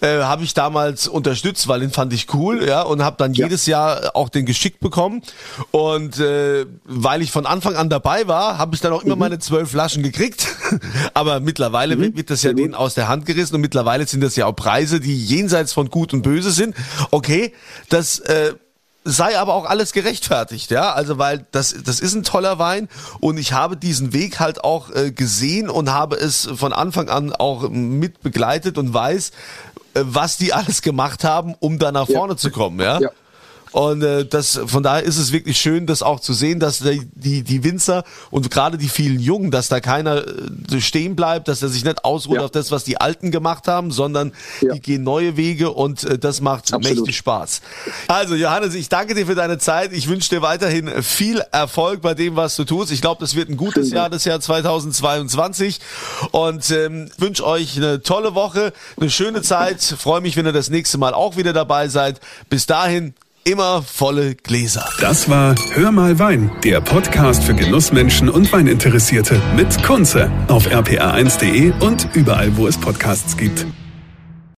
Äh, 0.00 0.18
habe 0.18 0.44
ich 0.44 0.52
damals 0.52 1.08
unterstützt, 1.08 1.68
weil 1.68 1.80
den 1.80 1.90
fand 1.90 2.12
ich 2.12 2.32
cool, 2.34 2.66
ja, 2.68 2.82
und 2.82 3.02
habe 3.02 3.16
dann 3.18 3.32
ja. 3.32 3.46
jedes 3.46 3.64
Jahr 3.64 4.10
auch 4.14 4.28
den 4.28 4.44
geschickt 4.44 4.80
bekommen. 4.80 5.22
Und 5.70 6.18
äh, 6.20 6.66
weil 6.84 7.22
ich 7.22 7.32
von 7.32 7.46
Anfang 7.46 7.76
an 7.76 7.88
dabei 7.88 8.28
war, 8.28 8.58
habe 8.58 8.74
ich 8.74 8.82
dann 8.82 8.92
auch 8.92 9.04
immer 9.04 9.16
mhm. 9.16 9.20
meine 9.20 9.38
zwölf 9.38 9.70
Flaschen 9.70 10.02
gekriegt. 10.02 10.48
Aber 11.14 11.40
mittlerweile 11.40 11.96
mhm. 11.96 12.14
wird 12.14 12.28
das 12.28 12.42
ja 12.42 12.52
denen 12.52 12.74
aus 12.74 12.92
der 12.92 13.08
Hand 13.08 13.24
gerissen 13.24 13.37
und 13.52 13.60
mittlerweile 13.60 14.06
sind 14.06 14.22
das 14.22 14.36
ja 14.36 14.46
auch 14.46 14.56
Preise, 14.56 15.00
die 15.00 15.16
jenseits 15.16 15.72
von 15.72 15.90
Gut 15.90 16.12
und 16.12 16.22
Böse 16.22 16.50
sind. 16.50 16.74
Okay, 17.10 17.52
das 17.88 18.18
äh, 18.20 18.54
sei 19.04 19.38
aber 19.38 19.54
auch 19.54 19.64
alles 19.64 19.92
gerechtfertigt, 19.92 20.70
ja, 20.70 20.92
also 20.92 21.18
weil 21.18 21.46
das 21.50 21.74
das 21.84 22.00
ist 22.00 22.14
ein 22.14 22.24
toller 22.24 22.58
Wein 22.58 22.88
und 23.20 23.38
ich 23.38 23.52
habe 23.52 23.76
diesen 23.76 24.12
Weg 24.12 24.38
halt 24.38 24.62
auch 24.64 24.90
äh, 24.90 25.12
gesehen 25.12 25.70
und 25.70 25.90
habe 25.90 26.16
es 26.16 26.48
von 26.54 26.72
Anfang 26.72 27.08
an 27.08 27.32
auch 27.32 27.68
mit 27.70 28.22
begleitet 28.22 28.76
und 28.76 28.92
weiß, 28.92 29.30
äh, 29.94 30.00
was 30.04 30.36
die 30.36 30.52
alles 30.52 30.82
gemacht 30.82 31.24
haben, 31.24 31.54
um 31.58 31.78
da 31.78 31.92
nach 31.92 32.06
vorne 32.06 32.34
ja. 32.34 32.36
zu 32.36 32.50
kommen, 32.50 32.80
ja. 32.80 33.00
ja. 33.00 33.10
Und 33.78 34.02
äh, 34.02 34.26
das, 34.26 34.58
von 34.66 34.82
daher 34.82 35.04
ist 35.04 35.18
es 35.18 35.30
wirklich 35.30 35.56
schön, 35.56 35.86
das 35.86 36.02
auch 36.02 36.18
zu 36.18 36.32
sehen, 36.32 36.58
dass 36.58 36.80
die, 36.80 37.08
die, 37.14 37.44
die 37.44 37.62
Winzer 37.62 38.02
und 38.32 38.50
gerade 38.50 38.76
die 38.76 38.88
vielen 38.88 39.20
Jungen, 39.20 39.52
dass 39.52 39.68
da 39.68 39.78
keiner 39.78 40.24
äh, 40.26 40.80
stehen 40.80 41.14
bleibt, 41.14 41.46
dass 41.46 41.62
er 41.62 41.68
sich 41.68 41.84
nicht 41.84 42.04
ausruht 42.04 42.38
ja. 42.38 42.42
auf 42.42 42.50
das, 42.50 42.72
was 42.72 42.82
die 42.82 43.00
Alten 43.00 43.30
gemacht 43.30 43.68
haben, 43.68 43.92
sondern 43.92 44.32
ja. 44.62 44.72
die 44.72 44.80
gehen 44.80 45.04
neue 45.04 45.36
Wege 45.36 45.70
und 45.70 46.02
äh, 46.02 46.18
das 46.18 46.40
macht 46.40 46.74
Absolut. 46.74 46.98
mächtig 46.98 47.18
Spaß. 47.18 47.60
Also 48.08 48.34
Johannes, 48.34 48.74
ich 48.74 48.88
danke 48.88 49.14
dir 49.14 49.26
für 49.26 49.36
deine 49.36 49.58
Zeit. 49.58 49.92
Ich 49.92 50.08
wünsche 50.08 50.28
dir 50.28 50.42
weiterhin 50.42 51.00
viel 51.04 51.38
Erfolg 51.52 52.02
bei 52.02 52.14
dem, 52.14 52.34
was 52.34 52.56
du 52.56 52.64
tust. 52.64 52.90
Ich 52.90 53.00
glaube, 53.00 53.20
das 53.20 53.36
wird 53.36 53.48
ein 53.48 53.56
gutes 53.56 53.92
Jahr, 53.92 54.10
das 54.10 54.24
Jahr 54.24 54.40
2022 54.40 55.78
und 56.32 56.68
ähm, 56.72 57.10
wünsche 57.16 57.46
euch 57.46 57.76
eine 57.76 58.02
tolle 58.02 58.34
Woche, 58.34 58.72
eine 58.96 59.08
schöne 59.08 59.42
Zeit. 59.42 59.80
Freue 59.80 60.20
mich, 60.20 60.36
wenn 60.36 60.46
ihr 60.46 60.52
das 60.52 60.68
nächste 60.68 60.98
Mal 60.98 61.14
auch 61.14 61.36
wieder 61.36 61.52
dabei 61.52 61.86
seid. 61.86 62.20
Bis 62.50 62.66
dahin, 62.66 63.14
immer 63.48 63.82
volle 63.82 64.34
Gläser. 64.34 64.86
Das 65.00 65.30
war 65.30 65.54
Hör 65.70 65.90
mal 65.90 66.18
Wein, 66.18 66.50
der 66.64 66.80
Podcast 66.80 67.44
für 67.44 67.54
Genussmenschen 67.54 68.28
und 68.28 68.52
Weininteressierte 68.52 69.40
mit 69.56 69.82
Kunze 69.82 70.30
auf 70.48 70.66
rpa1.de 70.66 71.72
und 71.80 72.08
überall, 72.14 72.56
wo 72.56 72.66
es 72.66 72.76
Podcasts 72.76 73.36
gibt. 73.36 73.66